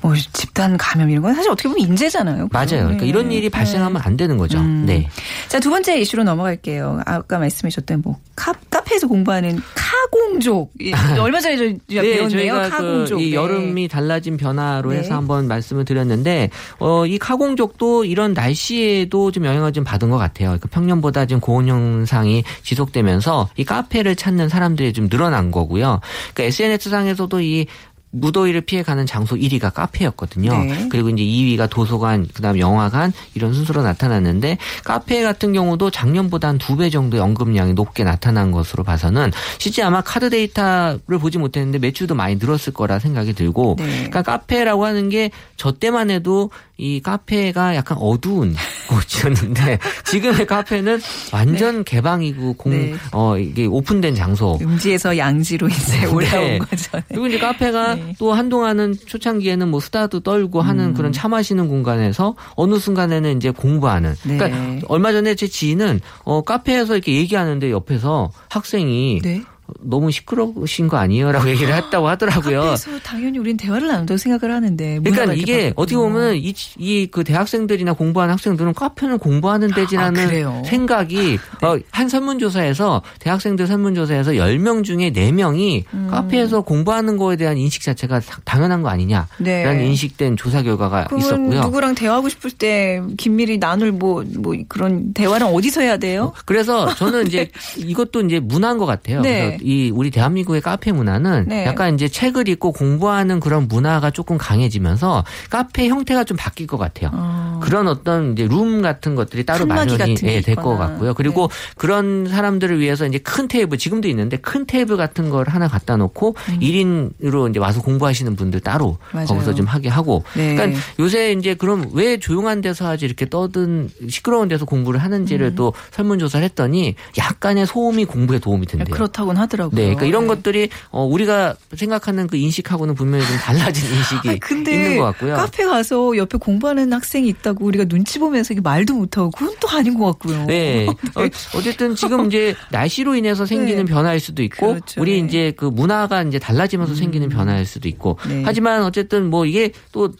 뭐 0.00 0.14
집단 0.32 0.76
감염 0.76 1.10
이런 1.10 1.22
건 1.24 1.34
사실 1.34 1.50
어떻게 1.50 1.68
보면 1.68 1.84
인재잖아요. 1.88 2.48
맞아요. 2.52 2.68
그러니까 2.84 3.01
네. 3.02 3.08
이런 3.08 3.32
일이 3.32 3.48
발생하면 3.48 4.00
안 4.02 4.16
되는 4.16 4.36
거죠. 4.36 4.58
음. 4.58 4.84
네. 4.86 5.08
자, 5.48 5.60
두 5.60 5.70
번째 5.70 6.00
이슈로 6.00 6.24
넘어갈게요. 6.24 7.00
아까 7.04 7.38
말씀해 7.38 7.70
주셨던 7.70 8.02
뭐 8.04 8.18
카, 8.34 8.52
카페에서 8.70 9.06
공부하는 9.06 9.60
카공족. 9.74 10.72
예, 10.82 10.92
얼마 11.18 11.40
전에 11.40 11.56
저 11.56 11.64
배웠네요. 11.88 12.28
저희가 12.28 12.68
카공족. 12.70 13.18
그이 13.18 13.30
네. 13.30 13.36
여름이 13.36 13.88
달라진 13.88 14.36
변화로 14.36 14.90
네. 14.90 14.98
해서 14.98 15.14
한번 15.14 15.48
말씀을 15.48 15.84
드렸는데 15.84 16.50
어, 16.78 17.06
이 17.06 17.18
카공족도 17.18 18.04
이런 18.04 18.32
날씨에도 18.32 19.30
좀 19.30 19.44
영향을 19.44 19.72
좀 19.72 19.84
받은 19.84 20.10
것 20.10 20.18
같아요. 20.18 20.48
그러니까 20.48 20.68
평년보다 20.70 21.26
좀 21.26 21.40
고온 21.40 21.68
현상이 21.68 22.44
지속되면서 22.62 23.50
이 23.56 23.64
카페를 23.64 24.16
찾는 24.16 24.48
사람들이 24.48 24.92
좀 24.92 25.08
늘어난 25.08 25.50
거고요. 25.50 26.00
그러니까 26.34 26.42
SNS 26.44 26.90
상에서도 26.90 27.40
이 27.40 27.66
무더위를 28.12 28.60
피해가는 28.60 29.06
장소 29.06 29.36
1위가 29.36 29.72
카페였거든요. 29.74 30.52
네. 30.64 30.88
그리고 30.90 31.08
이제 31.08 31.22
2위가 31.22 31.68
도서관, 31.70 32.28
그다음 32.34 32.58
영화관 32.58 33.12
이런 33.34 33.54
순서로 33.54 33.82
나타났는데 33.82 34.58
카페 34.84 35.22
같은 35.22 35.52
경우도 35.52 35.90
작년보다 35.90 36.48
한 36.48 36.58
두 36.58 36.76
배 36.76 36.90
정도 36.90 37.16
연금량이 37.16 37.72
높게 37.74 38.04
나타난 38.04 38.50
것으로 38.52 38.84
봐서는 38.84 39.32
실제 39.58 39.82
아마 39.82 40.00
카드 40.02 40.30
데이터를 40.30 41.18
보지 41.18 41.38
못했는데 41.38 41.78
매출도 41.78 42.14
많이 42.14 42.36
늘었을 42.36 42.72
거라 42.72 42.98
생각이 42.98 43.32
들고 43.32 43.76
네. 43.78 43.86
그러니까 44.08 44.22
카페라고 44.22 44.84
하는 44.86 45.08
게 45.08 45.30
저 45.56 45.70
때만 45.70 46.10
해도 46.10 46.50
이 46.82 47.00
카페가 47.00 47.76
약간 47.76 47.96
어두운 48.00 48.56
곳이었는데 48.90 49.78
지금의 50.04 50.46
카페는 50.46 51.00
완전 51.32 51.84
개방이고 51.84 52.54
공, 52.54 52.72
네. 52.72 52.94
어, 53.12 53.38
이게 53.38 53.66
오픈된 53.66 54.16
장소. 54.16 54.58
음지에서 54.60 55.16
양지로 55.16 55.68
이제 55.68 56.04
올라온 56.06 56.58
거죠. 56.58 56.90
네. 56.96 57.04
그리고 57.06 57.28
이제 57.28 57.38
카페가 57.38 57.94
네. 57.94 58.14
또 58.18 58.32
한동안은 58.32 58.96
초창기에는 59.06 59.68
뭐 59.68 59.78
수다도 59.78 60.20
떨고 60.20 60.60
하는 60.60 60.86
음. 60.86 60.94
그런 60.94 61.12
차 61.12 61.28
마시는 61.28 61.68
공간에서 61.68 62.34
어느 62.56 62.80
순간에는 62.80 63.36
이제 63.36 63.52
공부하는. 63.52 64.16
네. 64.24 64.36
그러니까 64.36 64.86
얼마 64.88 65.12
전에 65.12 65.36
제 65.36 65.46
지인은 65.46 66.00
어 66.24 66.42
카페에서 66.42 66.94
이렇게 66.94 67.14
얘기하는데 67.14 67.70
옆에서 67.70 68.32
학생이 68.48 69.20
네. 69.22 69.42
너무 69.80 70.10
시끄러우신 70.10 70.88
거 70.88 70.96
아니에요 70.96 71.32
라고 71.32 71.48
얘기를 71.48 71.74
했다고 71.74 72.08
하더라고요. 72.08 72.60
카페에서 72.60 72.98
당연히 73.02 73.38
우린 73.38 73.56
대화를 73.56 73.88
나눈다고 73.88 74.18
생각을 74.18 74.54
하는데. 74.54 74.98
그러니까 75.02 75.32
이게 75.34 75.72
어떻게. 75.76 75.96
보면 75.96 76.36
이그 76.36 77.24
대학생들이나 77.24 77.92
공부하는 77.94 78.32
학생들은 78.32 78.74
카페는 78.74 79.18
공부하는 79.18 79.72
아, 79.72 79.74
데지라는 79.74 80.26
그래요? 80.26 80.62
생각이 80.66 81.38
네. 81.60 81.66
어, 81.66 81.78
한 81.90 82.08
설문조사에서 82.08 83.02
대학생들 83.20 83.66
설문조사에서 83.66 84.32
10명 84.32 84.84
중에 84.84 85.12
4명이 85.12 85.84
음. 85.94 86.08
카페에서 86.10 86.62
공부하는 86.62 87.16
거에 87.16 87.36
대한 87.36 87.56
인식 87.58 87.82
자체가 87.82 88.20
다- 88.20 88.40
당연한 88.44 88.82
거 88.82 88.88
아니냐라는 88.88 89.26
네. 89.38 89.86
인식된 89.88 90.36
조사 90.36 90.62
결과가 90.62 91.08
있었고요. 91.16 91.60
누구랑 91.62 91.94
대화하고 91.94 92.28
싶을 92.28 92.50
때 92.50 93.00
긴밀히 93.16 93.58
나눌 93.58 93.92
뭐, 93.92 94.24
뭐 94.38 94.54
그런 94.68 95.12
대화는 95.14 95.46
어디서 95.48 95.80
해야 95.82 95.96
돼요? 95.96 96.32
그래서 96.46 96.92
저는 96.94 97.26
이제 97.26 97.48
이것도 97.78 98.22
이제 98.22 98.40
문화인 98.40 98.78
것 98.78 98.86
같아요. 98.86 99.20
네. 99.22 99.58
이 99.62 99.90
우리 99.90 100.10
대한민국의 100.10 100.60
카페 100.60 100.92
문화는 100.92 101.46
네. 101.48 101.66
약간 101.66 101.94
이제 101.94 102.08
책을 102.08 102.48
읽고 102.48 102.72
공부하는 102.72 103.40
그런 103.40 103.68
문화가 103.68 104.10
조금 104.10 104.38
강해지면서 104.38 105.24
카페 105.50 105.88
형태가 105.88 106.24
좀 106.24 106.36
바뀔 106.36 106.66
것 106.66 106.76
같아요. 106.78 107.10
어. 107.12 107.60
그런 107.62 107.88
어떤 107.88 108.32
이제 108.32 108.46
룸 108.46 108.82
같은 108.82 109.14
것들이 109.14 109.44
따로 109.44 109.66
마련이 109.66 109.98
같은 109.98 110.14
게될것 110.14 110.50
있거나. 110.50 110.78
같고요. 110.78 111.14
그리고 111.14 111.48
네. 111.48 111.74
그런 111.76 112.26
사람들을 112.28 112.80
위해서 112.80 113.06
이제 113.06 113.18
큰 113.18 113.48
테이블 113.48 113.78
지금도 113.78 114.08
있는데 114.08 114.36
큰 114.36 114.66
테이블 114.66 114.96
같은 114.96 115.30
걸 115.30 115.48
하나 115.48 115.68
갖다 115.68 115.96
놓고 115.96 116.36
일 116.60 116.84
1인으로 116.84 117.50
이제 117.50 117.58
와서 117.58 117.80
공부하시는 117.82 118.36
분들 118.36 118.60
따로 118.60 118.98
음. 119.10 119.14
맞아요. 119.14 119.26
거기서 119.26 119.54
좀 119.54 119.66
하게 119.66 119.88
하고. 119.88 120.24
네. 120.34 120.54
그러니까 120.54 120.78
요새 120.98 121.32
이제 121.32 121.54
그럼 121.54 121.90
왜 121.92 122.18
조용한 122.18 122.60
데서 122.60 122.86
하지 122.86 123.04
이렇게 123.04 123.28
떠든 123.28 123.90
시끄러운 124.08 124.48
데서 124.48 124.64
공부를 124.64 125.00
하는지를 125.00 125.48
음. 125.48 125.54
또 125.54 125.72
설문조사를 125.92 126.44
했더니 126.44 126.94
약간의 127.18 127.66
소음이 127.66 128.04
공부에 128.04 128.38
도움이 128.38 128.66
된대요. 128.66 128.92
그렇다고는 128.94 129.40
하더라고요. 129.52 129.76
네, 129.76 129.82
그러니까 129.84 130.06
이런 130.06 130.22
네. 130.22 130.28
것들이 130.28 130.68
어, 130.90 131.04
우리가 131.04 131.54
생각하는 131.76 132.26
그 132.26 132.36
인식하고는 132.36 132.94
분명히 132.94 133.24
좀 133.26 133.36
달라진 133.36 133.84
인식이 133.94 134.28
아니, 134.28 134.40
근데 134.40 134.72
있는 134.72 134.98
것 134.98 135.04
같고요. 135.04 135.34
카페 135.34 135.64
가서 135.64 136.16
옆에 136.16 136.38
공부하는 136.38 136.92
학생이 136.92 137.28
있다고 137.28 137.64
우리가 137.66 137.84
눈치 137.84 138.18
보면서 138.18 138.54
이게 138.54 138.60
말도 138.60 138.94
못하고 138.94 139.30
그건 139.30 139.54
또 139.60 139.68
아닌 139.68 139.98
것 139.98 140.06
같고요. 140.06 140.46
네. 140.46 140.86
어, 141.14 141.22
어쨌든 141.56 141.94
지금 141.94 142.26
이제 142.26 142.54
날씨로 142.70 143.14
인해서 143.14 143.46
생기는 143.46 143.84
네. 143.84 143.92
변화일 143.92 144.20
수도 144.20 144.42
있고 144.42 144.68
그렇죠. 144.68 145.00
우리 145.00 145.20
네. 145.20 145.28
이제 145.28 145.52
그 145.56 145.66
문화가 145.66 146.22
이제 146.22 146.38
달라지면서 146.38 146.94
생기는 146.94 147.28
변화일 147.28 147.66
수도 147.66 147.88
있고 147.88 148.18
네. 148.28 148.42
하지만 148.44 148.82
어쨌든 148.82 149.28
뭐 149.30 149.46
이게 149.46 149.72
또 149.92 150.12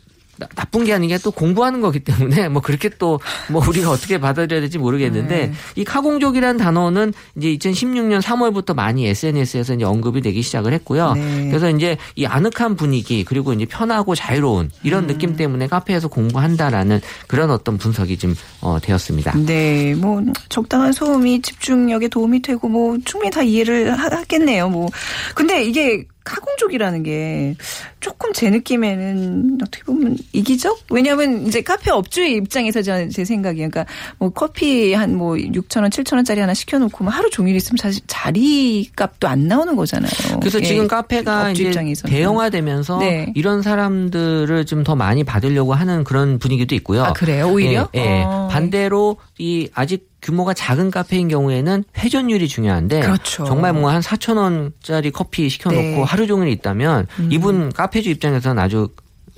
나- 0.43 0.49
나쁜 0.55 0.85
게 0.85 0.93
아닌 0.93 1.09
게 1.09 1.19
또 1.23 1.31
공부하는 1.31 1.81
거기 1.81 2.01
때문에 2.01 2.49
뭐 2.51 2.61
그렇게 2.63 2.89
또 2.89 3.19
뭐 3.49 3.63
우리가 3.69 3.91
어떻게 3.91 4.19
받아들여야 4.19 4.61
될지 4.61 4.79
모르겠는데 4.79 5.47
네. 5.49 5.53
이 5.77 5.85
카공족이라는 5.85 6.57
단어는 6.59 7.13
이제 7.37 7.57
2016년 7.57 8.21
3월부터 8.21 8.75
많이 8.75 9.07
SNS에서 9.07 9.75
이제 9.75 9.85
언급이 9.85 10.21
되기 10.21 10.43
시작을 10.43 10.73
했고요. 10.75 11.13
네. 11.15 11.49
그래서 11.49 11.71
이제 11.71 11.97
이 12.17 12.25
아늑한 12.27 12.77
분위기 12.77 13.25
그리고 13.25 13.53
이제 13.53 13.67
편하고 13.67 14.15
자유로운 14.15 14.71
이런 14.83 15.05
음. 15.05 15.07
느낌 15.09 15.37
때문에 15.37 15.67
카페에서 15.69 16.09
공부한다라는 16.09 17.01
그런 17.29 17.51
어떤 17.51 17.79
분석이 17.79 18.17
좀 18.19 18.35
어, 18.61 18.79
되었습니다. 18.81 19.35
네, 19.47 19.95
뭐 19.95 20.23
적당한 20.49 20.93
소음이 20.93 21.43
집중력에 21.43 22.09
도움이 22.09 22.43
되고 22.43 22.69
뭐 22.69 22.97
충분히 23.05 23.31
다 23.31 23.43
이해를 23.43 23.93
하- 23.99 24.11
하겠네요. 24.11 24.69
뭐 24.69 24.89
근데 25.35 25.63
이게 25.65 26.05
카공족이라는 26.25 27.03
게 27.03 27.55
조금 28.01 28.33
제 28.33 28.51
느낌에는 28.51 29.59
어떻게 29.63 29.85
보면 29.85 30.17
이기적? 30.33 30.85
왜냐하면 30.91 31.47
이제 31.47 31.63
카페 31.63 31.91
업주의 31.91 32.35
입장에서 32.37 32.83
저- 32.83 33.09
제 33.09 33.25
생각이 33.25 33.57
그러니까 33.59 33.87
뭐 34.19 34.31
커피 34.31 34.93
한 34.95 35.13
뭐 35.15 35.35
6천 35.35 35.83
원, 35.83 35.91
7천 35.91 36.15
원짜리 36.17 36.41
하나 36.41 36.55
시켜놓고 36.55 37.05
뭐 37.05 37.13
하루 37.13 37.29
종일 37.31 37.55
있으면 37.57 37.77
사실 37.79 38.03
자리 38.07 38.89
값도 38.97 39.29
안 39.29 39.47
나오는 39.49 39.75
거잖아요. 39.77 40.11
그래서 40.41 40.59
예, 40.61 40.65
지금 40.65 40.89
카페가 40.89 41.49
업주 41.51 41.63
이제 41.63 41.69
입장에서는. 41.71 42.15
대형화되면서 42.15 42.99
네. 42.99 43.33
이런 43.35 43.63
사람들을 43.63 44.67
좀 44.67 44.83
더 44.83 44.97
많이 44.97 45.23
받으려고 45.23 45.75
하는 45.75 46.03
그런 46.03 46.39
분위기도 46.41 46.75
있고요. 46.75 47.05
아 47.05 47.13
그래요? 47.13 47.49
오히려? 47.53 47.89
예, 47.95 48.01
예. 48.01 48.23
어. 48.27 48.49
반대로 48.51 49.17
이 49.43 49.69
아직 49.75 50.09
규모가 50.23 50.55
작은 50.55 50.93
카페인 50.93 51.27
경우에는 51.27 51.83
회전율이 51.99 52.47
중요한데 52.47 53.01
그렇죠. 53.01 53.45
정말 53.45 53.73
뭐 53.73 53.91
한 53.91 54.01
4천 54.01 54.37
원짜리 54.39 55.11
커피 55.11 55.49
시켜놓고 55.49 55.83
네. 55.83 55.99
음. 55.99 56.05
하루 56.05 56.29
종일 56.29 56.49
있다면 56.49 57.09
이분 57.31 57.73
카페주 57.73 58.09
입장에서는 58.11 58.63
아주 58.63 58.89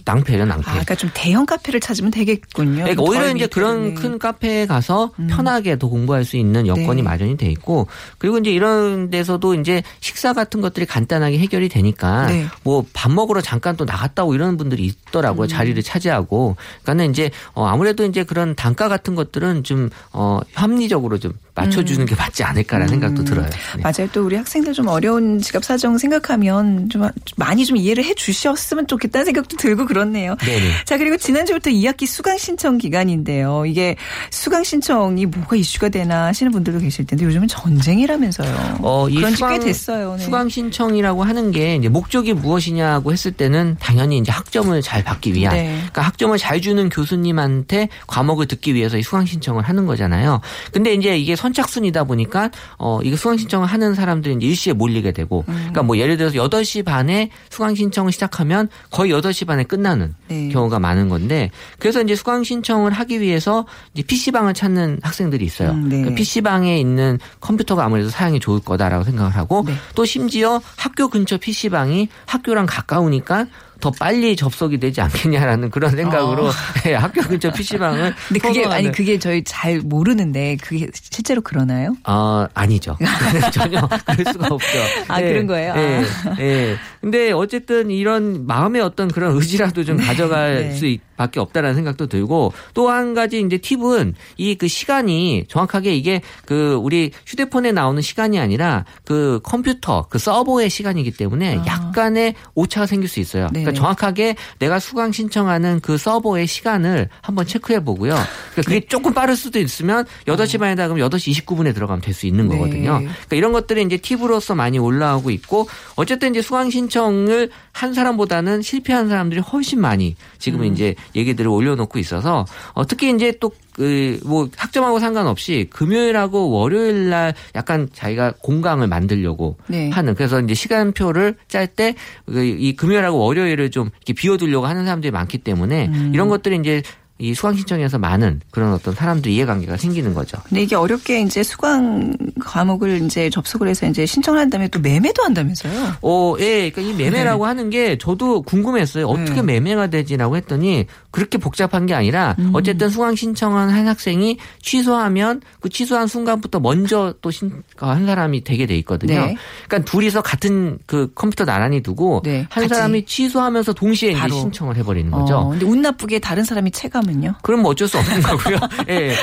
낭패죠, 0.04 0.44
낭패. 0.44 0.68
아, 0.68 0.72
그러니까 0.72 0.94
좀 0.94 1.10
대형 1.14 1.46
카페를 1.46 1.80
찾으면 1.80 2.10
되겠군요. 2.10 2.84
그러니까 2.84 3.02
덜 3.02 3.08
오히려 3.08 3.30
이제. 3.30 3.46
그런 3.46 3.94
큰 3.94 4.18
카페에 4.18 4.66
가서 4.66 5.12
편하게 5.28 5.78
더 5.78 5.88
공부할 5.88 6.24
수 6.24 6.36
있는 6.36 6.66
여건이 6.66 6.96
네. 6.96 7.02
마련이 7.02 7.36
돼 7.36 7.46
있고 7.50 7.86
그리고 8.18 8.38
이제 8.38 8.50
이런 8.50 9.10
데서도 9.10 9.54
이제 9.54 9.82
식사 10.00 10.32
같은 10.32 10.60
것들이 10.60 10.86
간단하게 10.86 11.38
해결이 11.38 11.68
되니까 11.68 12.26
네. 12.26 12.46
뭐밥 12.62 13.12
먹으러 13.12 13.40
잠깐 13.40 13.76
또 13.76 13.84
나갔다 13.84 14.24
오고 14.24 14.34
이런 14.34 14.56
분들이 14.56 14.84
있더라고요. 14.84 15.46
자리를 15.46 15.82
차지하고. 15.82 16.56
그러니까는 16.82 17.10
이제 17.10 17.30
어 17.54 17.66
아무래도 17.66 18.04
이제 18.04 18.24
그런 18.24 18.54
단가 18.54 18.88
같은 18.88 19.14
것들은 19.14 19.64
좀 19.64 19.90
어 20.12 20.40
합리적으로 20.54 21.18
좀 21.18 21.32
맞춰주는 21.54 22.04
게 22.06 22.14
맞지 22.14 22.42
않을까라는 22.42 22.88
생각도 22.88 23.24
들어요. 23.24 23.46
네. 23.76 23.82
맞아요. 23.82 24.08
또 24.12 24.24
우리 24.24 24.36
학생들 24.36 24.72
좀 24.72 24.88
어려운 24.88 25.40
지갑 25.40 25.64
사정 25.64 25.98
생각하면 25.98 26.88
좀 26.88 27.08
많이 27.36 27.64
좀 27.64 27.76
이해를 27.76 28.04
해 28.04 28.14
주셨으면 28.14 28.86
좋겠다는 28.86 29.24
생각도 29.24 29.56
들고 29.56 29.86
그렇네요. 29.86 30.36
네네. 30.40 30.70
자, 30.84 30.98
그리고 30.98 31.16
지난주부터 31.16 31.70
2학기 31.70 32.06
수강 32.06 32.38
신청 32.38 32.78
기간인데요. 32.78 33.66
이게 33.66 33.96
수강 34.30 34.64
신청이 34.64 35.26
뭐가 35.26 35.56
이슈가 35.56 35.90
되나 35.90 36.26
하시는 36.26 36.50
분들도 36.50 36.80
계실 36.80 37.06
텐데 37.06 37.24
요즘은 37.24 37.46
전쟁이라면서요. 37.48 38.78
어, 38.80 39.08
이 39.08 39.14
그런 39.14 39.30
지 39.30 39.36
수강, 39.36 39.58
꽤 39.58 39.64
됐어요. 39.64 40.16
네. 40.16 40.24
수강 40.24 40.48
신청이라고 40.48 41.22
하는 41.22 41.52
게 41.52 41.78
목적이 41.88 42.32
무엇이냐고 42.32 43.12
했을 43.12 43.30
때는 43.30 43.76
당연히 43.78 44.18
이제 44.18 44.32
학점을 44.32 44.80
잘 44.82 45.04
받기 45.04 45.34
위한. 45.34 45.54
네. 45.54 45.74
그러니까 45.76 46.02
학점을 46.02 46.36
잘 46.38 46.60
주는 46.60 46.88
교수님한테 46.88 47.88
과목을 48.08 48.46
듣기 48.46 48.74
위해서 48.74 48.98
이 48.98 49.02
수강 49.02 49.26
신청을 49.26 49.62
하는 49.62 49.86
거잖아요. 49.86 50.40
근데 50.72 50.94
이제 50.94 51.16
이게 51.16 51.36
선착순이다 51.44 52.04
보니까 52.04 52.50
어 52.78 53.00
이거 53.02 53.16
수강 53.16 53.36
신청을 53.36 53.66
하는 53.66 53.94
사람들이 53.94 54.34
이제 54.36 54.46
일시에 54.46 54.72
몰리게 54.72 55.12
되고 55.12 55.44
음. 55.48 55.54
그러니까 55.54 55.82
뭐 55.82 55.98
예를 55.98 56.16
들어서 56.16 56.36
8시 56.36 56.84
반에 56.84 57.30
수강 57.50 57.74
신청을 57.74 58.12
시작하면 58.12 58.68
거의 58.90 59.12
8시 59.12 59.46
반에 59.46 59.64
끝나는 59.64 60.14
네. 60.28 60.48
경우가 60.48 60.78
많은 60.78 61.10
건데 61.10 61.50
그래서 61.78 62.00
이제 62.00 62.16
수강 62.16 62.44
신청을 62.44 62.92
하기 62.92 63.20
위해서 63.20 63.66
이제 63.92 64.02
PC방을 64.02 64.54
찾는 64.54 65.00
학생들이 65.02 65.44
있어요. 65.44 65.70
음, 65.72 65.88
네. 65.88 65.96
그러니까 65.96 66.14
PC방에 66.16 66.78
있는 66.78 67.18
컴퓨터가 67.40 67.84
아무래도 67.84 68.08
사양이 68.08 68.40
좋을 68.40 68.60
거다라고 68.60 69.04
생각을 69.04 69.36
하고 69.36 69.64
네. 69.66 69.74
또 69.94 70.04
심지어 70.06 70.62
학교 70.76 71.08
근처 71.08 71.36
PC방이 71.36 72.08
학교랑 72.26 72.66
가까우니까 72.66 73.46
더 73.80 73.90
빨리 73.90 74.36
접속이 74.36 74.78
되지 74.78 75.00
않겠냐라는 75.00 75.70
그런 75.70 75.90
생각으로 75.90 76.50
예, 76.86 76.94
학교 76.94 77.22
근처 77.22 77.50
PC방을 77.52 78.08
어. 78.08 78.12
근데 78.28 78.40
그게 78.40 78.64
아니 78.66 78.90
그게 78.92 79.18
저희 79.18 79.42
잘 79.44 79.80
모르는데 79.80 80.56
그게 80.62 80.88
실제로 80.94 81.40
그러나요? 81.42 81.94
어, 82.06 82.46
아니죠. 82.54 82.96
전혀 83.52 83.80
그럴 84.06 84.32
수가 84.32 84.48
없죠. 84.50 84.78
아, 85.08 85.20
그런 85.20 85.46
거예요? 85.46 85.74
예. 85.76 86.04
아. 86.26 86.36
예. 86.40 86.76
근데 87.04 87.32
어쨌든 87.32 87.90
이런 87.90 88.46
마음의 88.46 88.80
어떤 88.82 89.08
그런 89.08 89.36
의지라도 89.36 89.84
좀 89.84 89.96
가져갈 89.98 90.68
네. 90.68 90.70
수 90.72 90.96
밖에 91.16 91.38
없다라는 91.38 91.76
생각도 91.76 92.06
들고 92.08 92.52
또 92.74 92.88
한 92.90 93.14
가지 93.14 93.40
이제 93.40 93.56
팁은 93.58 94.14
이 94.36 94.54
그 94.56 94.68
시간이 94.68 95.44
정확하게 95.48 95.94
이게 95.96 96.22
그 96.46 96.74
우리 96.74 97.10
휴대폰에 97.26 97.72
나오는 97.72 98.00
시간이 98.00 98.38
아니라 98.38 98.84
그 99.04 99.40
컴퓨터 99.42 100.06
그 100.08 100.18
서버의 100.18 100.70
시간이기 100.70 101.10
때문에 101.12 101.60
약간의 101.66 102.34
오차가 102.54 102.86
생길 102.86 103.08
수 103.08 103.20
있어요. 103.20 103.44
아. 103.44 103.48
네. 103.52 103.60
그러니까 103.62 103.72
정확하게 103.72 104.36
내가 104.58 104.78
수강 104.78 105.12
신청하는 105.12 105.80
그 105.80 105.98
서버의 105.98 106.46
시간을 106.46 107.08
한번 107.20 107.46
체크해 107.46 107.84
보고요. 107.84 108.14
그러니까 108.14 108.62
그게 108.64 108.80
네. 108.80 108.86
조금 108.86 109.12
빠를 109.12 109.36
수도 109.36 109.58
있으면 109.58 110.04
8시 110.26 110.58
반에다 110.58 110.88
그러면 110.88 111.08
8시 111.10 111.44
29분에 111.44 111.74
들어가면 111.74 112.00
될 112.00 112.14
수 112.14 112.26
있는 112.26 112.48
네. 112.48 112.56
거거든요. 112.56 112.98
그러니까 112.98 113.36
이런 113.36 113.52
것들이 113.52 113.82
이제 113.82 113.96
팁으로서 113.96 114.54
많이 114.54 114.78
올라오고 114.78 115.30
있고 115.30 115.68
어쨌든 115.96 116.30
이제 116.30 116.40
수강 116.42 116.70
신청 116.70 116.93
을 117.00 117.48
한 117.74 117.92
사람보다는 117.92 118.62
실패한 118.62 119.08
사람들이 119.08 119.40
훨씬 119.40 119.80
많이 119.80 120.14
지금은 120.38 120.68
음. 120.68 120.72
이제 120.72 120.94
얘기들을 121.16 121.50
올려놓고 121.50 121.98
있어서 121.98 122.46
어, 122.72 122.86
특히 122.86 123.12
이제 123.12 123.32
또 123.40 123.50
그뭐 123.72 124.48
학점하고 124.56 125.00
상관없이 125.00 125.66
금요일하고 125.70 126.50
월요일 126.50 127.10
날 127.10 127.34
약간 127.56 127.88
자기가 127.92 128.34
공강을 128.40 128.86
만들려고 128.86 129.56
네. 129.66 129.90
하는 129.90 130.14
그래서 130.14 130.40
이제 130.40 130.54
시간표를 130.54 131.34
짤 131.48 131.66
때 131.66 131.94
이 132.28 132.76
금요일하고 132.76 133.18
월요일을 133.18 133.70
좀 133.70 133.90
이렇게 133.96 134.12
비워두려고 134.12 134.66
하는 134.66 134.84
사람들이 134.84 135.10
많기 135.10 135.38
때문에 135.38 135.86
음. 135.86 136.12
이런 136.14 136.28
것들이 136.28 136.56
이제 136.58 136.82
이 137.18 137.32
수강 137.32 137.54
신청에서 137.54 137.96
많은 137.98 138.40
그런 138.50 138.72
어떤 138.72 138.92
사람들 138.92 139.30
이해관계가 139.30 139.76
생기는 139.76 140.14
거죠. 140.14 140.36
근데 140.48 140.62
이게 140.62 140.74
어렵게 140.74 141.20
이제 141.20 141.44
수강 141.44 142.16
과목을 142.40 143.02
이제 143.02 143.30
접속을 143.30 143.68
해서 143.68 143.86
이제 143.86 144.04
신청을 144.04 144.40
한 144.40 144.50
다음에 144.50 144.66
또 144.66 144.80
매매도 144.80 145.22
한다면서요? 145.22 145.92
어, 146.02 146.34
예, 146.40 146.70
그러니까 146.70 146.80
이 146.82 147.04
매매라고 147.04 147.46
하는 147.46 147.70
게 147.70 147.96
저도 147.98 148.42
궁금했어요. 148.42 149.06
어떻게 149.06 149.36
네. 149.36 149.42
매매가 149.42 149.86
되지라고 149.90 150.36
했더니 150.36 150.86
그렇게 151.12 151.38
복잡한 151.38 151.86
게 151.86 151.94
아니라 151.94 152.34
음. 152.40 152.50
어쨌든 152.52 152.88
수강 152.90 153.14
신청한 153.14 153.70
한 153.70 153.86
학생이 153.86 154.38
취소하면 154.60 155.40
그 155.60 155.68
취소한 155.68 156.08
순간부터 156.08 156.58
먼저 156.60 157.14
또 157.22 157.30
신 157.30 157.62
한 157.76 158.06
사람이 158.06 158.44
되게 158.44 158.66
돼 158.66 158.76
있거든요. 158.78 159.14
네. 159.26 159.36
그러니까 159.68 159.90
둘이서 159.90 160.22
같은 160.22 160.78
그 160.86 161.10
컴퓨터 161.14 161.44
나란히 161.44 161.80
두고 161.82 162.22
네, 162.24 162.46
한 162.50 162.64
같이. 162.64 162.68
사람이 162.68 163.04
취소하면서 163.04 163.72
동시에 163.72 164.12
이제. 164.12 164.28
신청을 164.28 164.76
해버리는 164.76 165.10
거죠. 165.10 165.36
어, 165.36 165.48
근데 165.50 165.64
운 165.66 165.82
나쁘게 165.82 166.18
다른 166.20 166.44
사람이 166.44 166.70
체감 166.70 167.03
은요? 167.08 167.34
그럼 167.42 167.62
뭐 167.62 167.72
어쩔 167.72 167.88
수 167.88 167.98
없는 167.98 168.20
거고요. 168.22 168.56
예. 168.88 169.14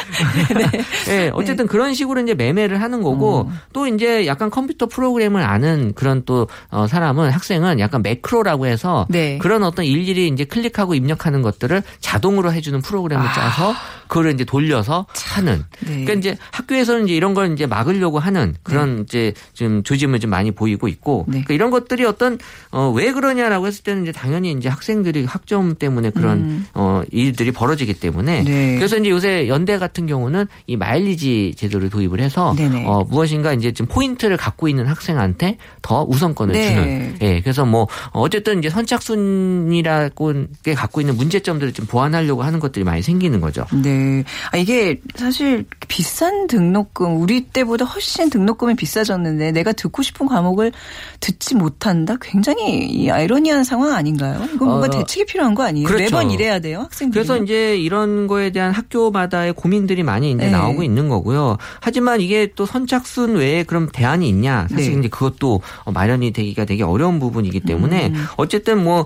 예, 1.08 1.32
어쨌든 1.36 1.68
그런 1.68 1.94
식으로 1.94 2.22
이제 2.22 2.34
매매를 2.34 2.82
하는 2.82 3.02
거고 3.02 3.48
어. 3.48 3.52
또 3.74 3.88
이제 3.88 4.26
약간 4.28 4.50
컴퓨터 4.50 4.88
프로그램을 4.88 5.42
아는 5.44 5.94
그런 5.94 6.24
또 6.26 6.48
어, 6.70 6.88
사람은 6.88 7.30
학생은 7.32 7.80
약간 7.80 8.02
매크로라고 8.02 8.66
해서 8.66 9.06
네. 9.10 9.38
그런 9.40 9.64
어떤 9.64 9.86
일일이 9.86 10.28
이제 10.28 10.44
클릭하고 10.44 10.96
입력하는 10.96 11.42
것들을 11.42 11.84
자동으로 12.00 12.54
해주는 12.54 12.82
프로그램을 12.82 13.26
아. 13.26 13.34
짜서 13.34 13.74
그걸 14.08 14.34
이제 14.34 14.44
돌려서 14.44 15.06
하는. 15.38 15.64
네. 15.82 16.04
그러니까 16.04 16.14
이제 16.14 16.38
학교에서는 16.52 17.06
이제 17.06 17.16
이런 17.16 17.34
걸 17.34 17.54
이제 17.54 17.66
막으려고 17.66 18.20
하는 18.20 18.56
그런 18.64 19.04
이제 19.04 19.34
좀 19.54 19.84
조짐을 19.84 20.20
좀 20.20 20.30
많이 20.30 20.52
보이고 20.52 20.88
있고 20.88 21.26
네. 21.28 21.32
그러니까 21.32 21.54
이런 21.54 21.72
것들이 21.72 22.06
어떤 22.06 22.38
어, 22.72 22.92
왜 22.96 23.12
그러냐라고 23.12 23.68
했을 23.68 23.84
때는 23.84 24.04
이제 24.04 24.12
당연히 24.12 24.52
이제 24.52 24.70
학생들이 24.70 25.26
학점 25.26 25.76
때문에 25.76 26.10
그런 26.12 26.38
음. 26.40 26.66
어, 26.74 27.02
일들이 27.12 27.52
벌어지기 27.52 27.96
때문에 27.96 28.44
네. 28.44 28.76
그래서 28.76 28.98
이제 28.98 29.10
요새 29.10 29.48
연대 29.48 29.78
같은 29.78 30.06
경우는 30.08 30.48
이 30.68 30.76
마일리지 30.76 31.54
제도를 31.58 31.90
도입을 31.90 32.20
해서 32.20 32.54
네네. 32.58 32.86
어, 32.86 33.06
무엇인가 33.10 33.54
이제 33.54 33.72
좀 33.72 33.88
포인트를 33.88 34.38
갖고 34.38 34.68
있는 34.68 34.88
학생한테 34.88 35.58
더 35.82 36.04
우선권을 36.04 36.54
네. 36.54 36.68
주는. 36.68 37.18
예. 37.22 37.42
그래서 37.42 37.66
뭐 37.66 37.88
어쨌든 38.12 38.60
이제 38.60 38.70
선착순이라고 38.70 40.34
게 40.64 40.74
갖고 40.74 41.02
있는 41.02 41.16
문제점들을 41.16 41.74
좀 41.74 41.86
보완하려고 41.86 42.44
하는 42.44 42.60
것들이 42.60 42.84
많이 42.84 43.02
생기는 43.02 43.40
거죠. 43.42 43.66
네. 43.84 44.24
아, 44.52 44.58
이게 44.58 45.00
사실 45.22 45.66
비싼 45.88 46.48
등록금, 46.48 47.22
우리 47.22 47.42
때보다 47.42 47.86
훨씬 47.86 48.30
등록금이 48.30 48.76
비싸졌는데 48.76 49.52
내가 49.52 49.72
듣고 49.72 50.02
싶은 50.02 50.26
과목을 50.26 50.72
듣지 51.20 51.56
못한다? 51.56 52.18
굉장히 52.20 52.86
이 52.88 53.10
아이러니한 53.10 53.64
상황 53.64 53.94
아닌가요? 53.94 54.44
이건 54.54 54.68
뭔가 54.68 54.88
어, 54.88 54.90
대책이 54.90 55.26
필요한 55.26 55.54
거 55.54 55.64
아니에요? 55.64 55.88
그렇죠. 55.88 56.04
매번 56.04 56.32
이래야 56.32 56.60
돼요, 56.60 56.80
학생들이. 56.80 57.12
그래서 57.12 57.42
이제 57.42 57.78
이런 57.78 58.26
거에 58.26 58.50
대한 58.50 58.72
학교마다의 58.72 59.54
고민들이 59.54 60.02
많이 60.02 60.32
이제 60.32 60.46
네. 60.46 60.52
나오고 60.52 60.82
있는 60.82 61.08
거고요. 61.08 61.58
하지만 61.80 62.20
이게 62.20 62.52
또 62.56 62.66
선착순 62.66 63.36
외에 63.36 63.64
그럼 63.64 63.90
대안이 63.92 64.28
있냐? 64.28 64.68
사실 64.72 64.94
네. 64.94 65.00
이제 65.00 65.08
그것도 65.08 65.62
마련이 65.94 66.32
되기가 66.32 66.66
되게 66.66 66.84
어려운 66.84 67.20
부분이기 67.20 67.60
때문에 67.62 68.08
음. 68.08 68.26
어쨌든 68.38 68.84
뭐 68.84 69.06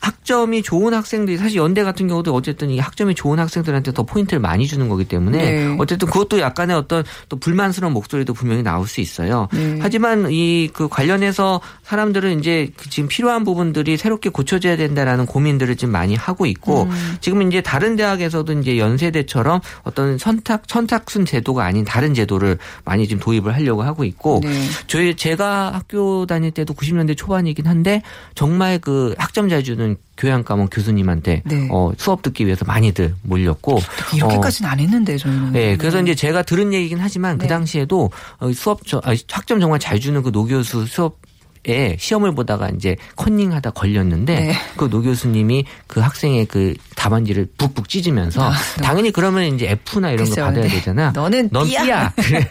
학점이 0.00 0.62
좋은 0.62 0.94
학생들이 0.94 1.38
사실 1.38 1.58
연대 1.58 1.84
같은 1.84 2.08
경우도 2.08 2.34
어쨌든 2.34 2.70
이 2.70 2.78
학점이 2.78 3.14
좋은 3.14 3.38
학생들한테 3.38 3.92
더 3.92 4.02
포인트를 4.02 4.40
많이 4.40 4.66
주는 4.66 4.88
거기 4.88 5.04
때문에 5.04 5.38
네. 5.38 5.76
어쨌든 5.78 6.08
그것도 6.08 6.40
약간의 6.40 6.76
어떤 6.76 7.04
또 7.28 7.36
불만스러운 7.36 7.92
목소리도 7.92 8.34
분명히 8.34 8.62
나올 8.62 8.86
수 8.86 9.00
있어요. 9.00 9.48
네. 9.52 9.78
하지만 9.80 10.28
이 10.30 10.72
그 10.72 10.88
관련해서 10.88 11.60
사람들은 11.82 12.38
이제 12.40 12.70
그 12.76 12.88
지금 12.90 13.08
필요한 13.08 13.44
부분들이 13.44 13.96
새롭게 13.96 14.30
고쳐져야 14.30 14.76
된다라는 14.76 15.26
고민들을 15.26 15.76
지금 15.76 15.92
많이 15.92 16.14
하고 16.14 16.46
있고 16.46 16.84
음. 16.84 17.16
지금 17.20 17.42
이제 17.42 17.60
다른 17.60 17.96
대학에서도 17.96 18.52
이제 18.60 18.78
연세대처럼 18.78 19.60
어떤 19.82 20.18
선탁 20.18 20.62
선착순 20.66 21.24
제도가 21.24 21.64
아닌 21.64 21.84
다른 21.84 22.14
제도를 22.14 22.58
많이 22.84 23.06
지금 23.06 23.20
도입을 23.20 23.54
하려고 23.54 23.82
하고 23.82 24.04
있고 24.04 24.40
네. 24.42 24.68
저희 24.86 25.14
제가 25.14 25.72
학교 25.74 26.26
다닐 26.26 26.50
때도 26.50 26.74
90년대 26.74 27.16
초반이긴 27.16 27.66
한데 27.66 28.02
정말 28.34 28.78
그 28.78 29.14
학점 29.18 29.48
잘주 29.48 29.71
는 29.76 29.96
교양 30.16 30.44
과목 30.44 30.68
교수님한테 30.70 31.42
네. 31.44 31.68
어, 31.70 31.92
수업 31.96 32.22
듣기 32.22 32.44
위해서 32.46 32.64
많이들 32.64 33.14
몰렸고 33.22 33.78
이렇게까지는 34.14 34.70
안 34.70 34.80
했는데, 34.80 35.16
저희는. 35.16 35.52
네, 35.52 35.76
그래서 35.76 36.00
이제 36.00 36.14
제가 36.14 36.42
들은 36.42 36.72
얘기긴 36.72 36.98
하지만 37.00 37.38
그 37.38 37.44
네. 37.44 37.48
당시에도 37.48 38.10
어, 38.38 38.52
수업 38.52 38.86
저, 38.86 39.00
아, 39.04 39.14
학점 39.30 39.60
정말 39.60 39.78
잘 39.78 39.98
주는 39.98 40.22
그 40.22 40.28
노교수 40.30 40.86
수업 40.86 41.18
에 41.68 41.96
시험을 41.96 42.34
보다가 42.34 42.70
이제 42.70 42.96
컨닝하다 43.14 43.70
걸렸는데 43.70 44.34
네. 44.34 44.54
그노 44.76 45.00
교수님이 45.02 45.64
그 45.86 46.00
학생의 46.00 46.46
그 46.46 46.74
답안지를 46.96 47.46
북북 47.56 47.88
찢으면서 47.88 48.50
아, 48.50 48.52
당연히 48.82 49.12
그러면 49.12 49.44
이제 49.54 49.70
F나 49.70 50.10
이런 50.10 50.26
글쎄요, 50.26 50.46
거 50.46 50.50
받아야 50.50 50.64
네. 50.64 50.70
되잖아. 50.70 51.12
너는 51.14 51.50
넌 51.52 51.64
B야. 51.68 51.84
B야. 51.84 52.12
그래. 52.18 52.48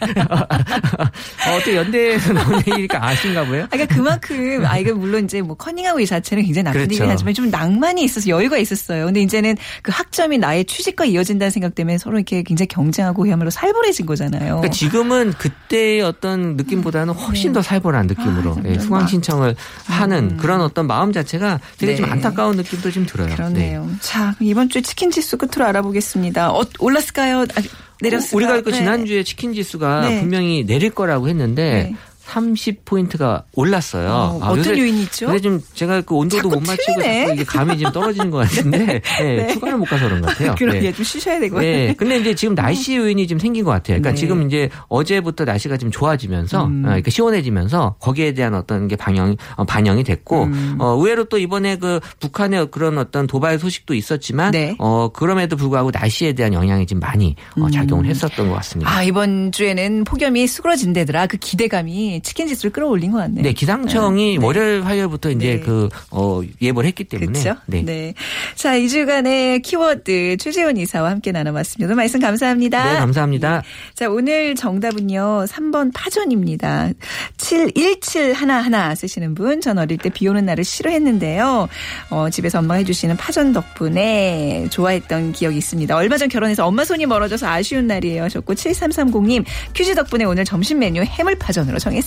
어, 1.46 1.60
또 1.62 1.74
연대에서 1.74 2.32
나온 2.32 2.56
얘기니까 2.66 3.06
아신가 3.06 3.44
봐요. 3.44 3.64
아, 3.64 3.66
그러니까 3.68 3.94
그만큼 3.94 4.64
아 4.64 4.78
이거 4.78 4.94
물론 4.94 5.24
이제 5.24 5.42
뭐 5.42 5.56
커닝하고 5.56 6.00
이 6.00 6.06
자체는 6.06 6.44
굉장히 6.44 6.64
나쁜 6.64 6.80
그렇죠. 6.80 6.94
얘기긴 6.94 7.10
하지만 7.10 7.34
좀 7.34 7.50
낭만이 7.50 8.02
있어서 8.04 8.28
여유가 8.28 8.56
있었어요. 8.56 9.04
근데 9.04 9.20
이제는 9.20 9.56
그 9.82 9.92
학점이 9.94 10.38
나의 10.38 10.64
취직과 10.64 11.04
이어진다는 11.04 11.50
생각 11.50 11.74
때문에 11.74 11.98
서로 11.98 12.16
이렇게 12.16 12.42
굉장히 12.42 12.68
경쟁하고 12.68 13.24
그야말로 13.24 13.50
살벌해진 13.50 14.06
거잖아요. 14.06 14.56
그러니까 14.56 14.70
지금은 14.70 15.32
그때의 15.34 16.00
어떤 16.00 16.56
느낌보다는 16.56 17.12
훨씬 17.12 17.52
더 17.52 17.60
살벌한 17.60 18.06
느낌으로 18.06 18.52
아, 18.52 18.62
예. 18.64 18.78
수강 19.02 19.06
신청을 19.08 19.56
하는 19.86 20.36
그런 20.36 20.60
어떤 20.60 20.86
마음 20.86 21.12
자체가 21.12 21.60
되게 21.78 21.96
좀 21.96 22.06
네. 22.06 22.12
안타까운 22.12 22.56
느낌도 22.56 22.90
좀 22.90 23.06
들어요. 23.06 23.28
네. 23.28 23.34
그렇네요. 23.34 23.88
자 24.00 24.34
이번 24.40 24.68
주 24.68 24.82
치킨 24.82 25.10
지수 25.10 25.36
끝으로 25.38 25.66
알아보겠습니다. 25.66 26.52
어, 26.52 26.64
올랐을까요? 26.78 27.40
아, 27.40 27.62
내렸을까요? 28.00 28.36
우리가 28.36 28.62
그 28.62 28.70
네. 28.70 28.78
지난주에 28.78 29.22
치킨 29.22 29.52
지수가 29.54 30.08
네. 30.08 30.20
분명히 30.20 30.64
내릴 30.64 30.90
거라고 30.90 31.28
했는데 31.28 31.90
네. 31.90 31.96
30포인트가 32.32 33.42
올랐어요. 33.54 34.08
어, 34.10 34.38
아, 34.42 34.56
요새- 34.56 34.78
요인이 34.78 35.02
있죠? 35.02 35.26
근데 35.26 35.40
좀 35.40 35.60
제가 35.74 36.00
그 36.02 36.14
온도도 36.14 36.48
못 36.48 36.60
맞추고 36.66 37.00
이게 37.32 37.44
감이 37.44 37.76
지금 37.78 37.92
떨어지는 37.92 38.30
것 38.30 38.38
같은데 38.38 39.00
네, 39.20 39.52
휴가를 39.54 39.78
못 39.78 39.84
가서 39.86 40.06
그런 40.06 40.20
것 40.20 40.28
같아요. 40.28 40.54
그럼 40.58 40.78
네. 40.78 40.86
얘좀 40.86 41.04
쉬셔야 41.04 41.38
되고. 41.40 41.60
네. 41.60 41.94
근데 41.96 42.18
이제 42.18 42.34
지금 42.34 42.54
날씨 42.54 42.96
요인이 42.96 43.26
좀 43.26 43.38
생긴 43.38 43.64
것 43.64 43.70
같아요. 43.70 43.96
그러니까 43.98 44.10
네. 44.10 44.16
지금 44.16 44.46
이제 44.46 44.68
어제부터 44.88 45.44
날씨가 45.44 45.76
좀 45.76 45.90
좋아지면서 45.90 46.66
음. 46.66 46.84
어, 46.86 46.94
이렇게 46.94 47.10
시원해지면서 47.10 47.96
거기에 48.00 48.32
대한 48.34 48.54
어떤 48.54 48.88
게 48.88 48.96
반영 48.96 49.36
어, 49.56 49.64
반영이 49.64 50.04
됐고 50.04 50.44
음. 50.44 50.76
어, 50.78 50.94
의외로 50.96 51.24
또 51.24 51.38
이번에 51.38 51.76
그 51.76 52.00
북한의 52.20 52.70
그런 52.70 52.98
어떤 52.98 53.26
도발 53.26 53.58
소식도 53.58 53.94
있었지만 53.94 54.52
네. 54.52 54.74
어, 54.78 55.08
그럼에도 55.12 55.56
불구하고 55.56 55.90
날씨에 55.92 56.32
대한 56.32 56.52
영향이 56.52 56.86
좀 56.86 56.98
많이 57.00 57.36
어, 57.60 57.70
작용을 57.70 58.06
했었던 58.06 58.48
것 58.48 58.54
같습니다. 58.56 58.90
아, 58.90 59.02
이번 59.02 59.52
주에는 59.52 60.04
폭염이 60.04 60.46
수그러진대더라. 60.46 61.26
그 61.26 61.36
기대감이 61.36 62.21
치킨 62.22 62.46
지수를 62.46 62.70
끌어올린 62.72 63.10
것 63.10 63.18
같네요. 63.18 63.42
네, 63.42 63.52
기상청이 63.52 64.38
네. 64.38 64.44
월요일 64.44 64.84
화요일부터 64.84 65.30
이제 65.30 65.56
네. 65.56 65.60
그 65.60 65.88
어, 66.10 66.40
예보를 66.60 66.86
했기 66.88 67.04
때문에 67.04 67.40
그렇죠? 67.40 67.60
네. 67.66 68.14
자, 68.54 68.76
이 68.76 68.88
주간의 68.88 69.62
키워드 69.62 70.36
최재원 70.38 70.76
이사와 70.76 71.10
함께 71.10 71.32
나눠봤습니다. 71.32 71.86
오늘 71.86 71.96
말씀 71.96 72.20
감사합니다. 72.20 72.92
네, 72.92 72.98
감사합니다. 73.00 73.62
자, 73.94 74.08
오늘 74.08 74.54
정답은요. 74.54 75.46
3번 75.48 75.90
파전입니다. 75.94 76.90
71711 77.36 78.96
쓰시는 78.96 79.34
분. 79.34 79.60
전 79.60 79.78
어릴 79.78 79.98
때 79.98 80.12
비 80.12 80.28
오는 80.28 80.44
날을 80.44 80.62
싫어했는데요. 80.64 81.68
어, 82.10 82.30
집에서 82.30 82.58
엄마가 82.58 82.78
해주시는 82.78 83.16
파전 83.16 83.52
덕분에 83.52 84.66
좋아했던 84.70 85.32
기억이 85.32 85.56
있습니다. 85.58 85.96
얼마 85.96 86.16
전 86.16 86.28
결혼해서 86.28 86.66
엄마 86.66 86.84
손이 86.84 87.06
멀어져서 87.06 87.48
아쉬운 87.48 87.86
날이에요. 87.86 88.24
하셨고 88.24 88.54
7330님 88.54 89.44
퀴즈 89.74 89.94
덕분에 89.94 90.24
오늘 90.24 90.44
점심 90.44 90.78
메뉴 90.78 91.02
해물파전으로 91.02 91.78
정했습니다. 91.78 92.01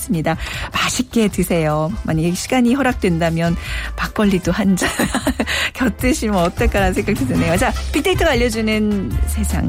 맛있게 0.72 1.28
드세요. 1.28 1.92
만약에 2.04 2.32
시간이 2.34 2.74
허락된다면 2.74 3.56
막걸리도 3.96 4.52
한 4.52 4.76
잔 4.76 4.90
곁드시면 5.74 6.36
어떨까라는 6.36 6.92
생각이 6.94 7.26
드네요. 7.26 7.56
자, 7.56 7.72
빅데이터가 7.92 8.32
알려주는 8.32 9.12
세상 9.26 9.68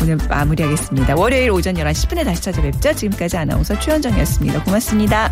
오늘 0.00 0.16
마무리하겠습니다. 0.28 1.14
월요일 1.16 1.50
오전 1.50 1.74
11시 1.74 2.08
10분에 2.08 2.24
다시 2.24 2.42
찾아뵙죠. 2.42 2.94
지금까지 2.94 3.36
아나운서 3.36 3.78
최현정이었습니다. 3.78 4.64
고맙습니다. 4.64 5.30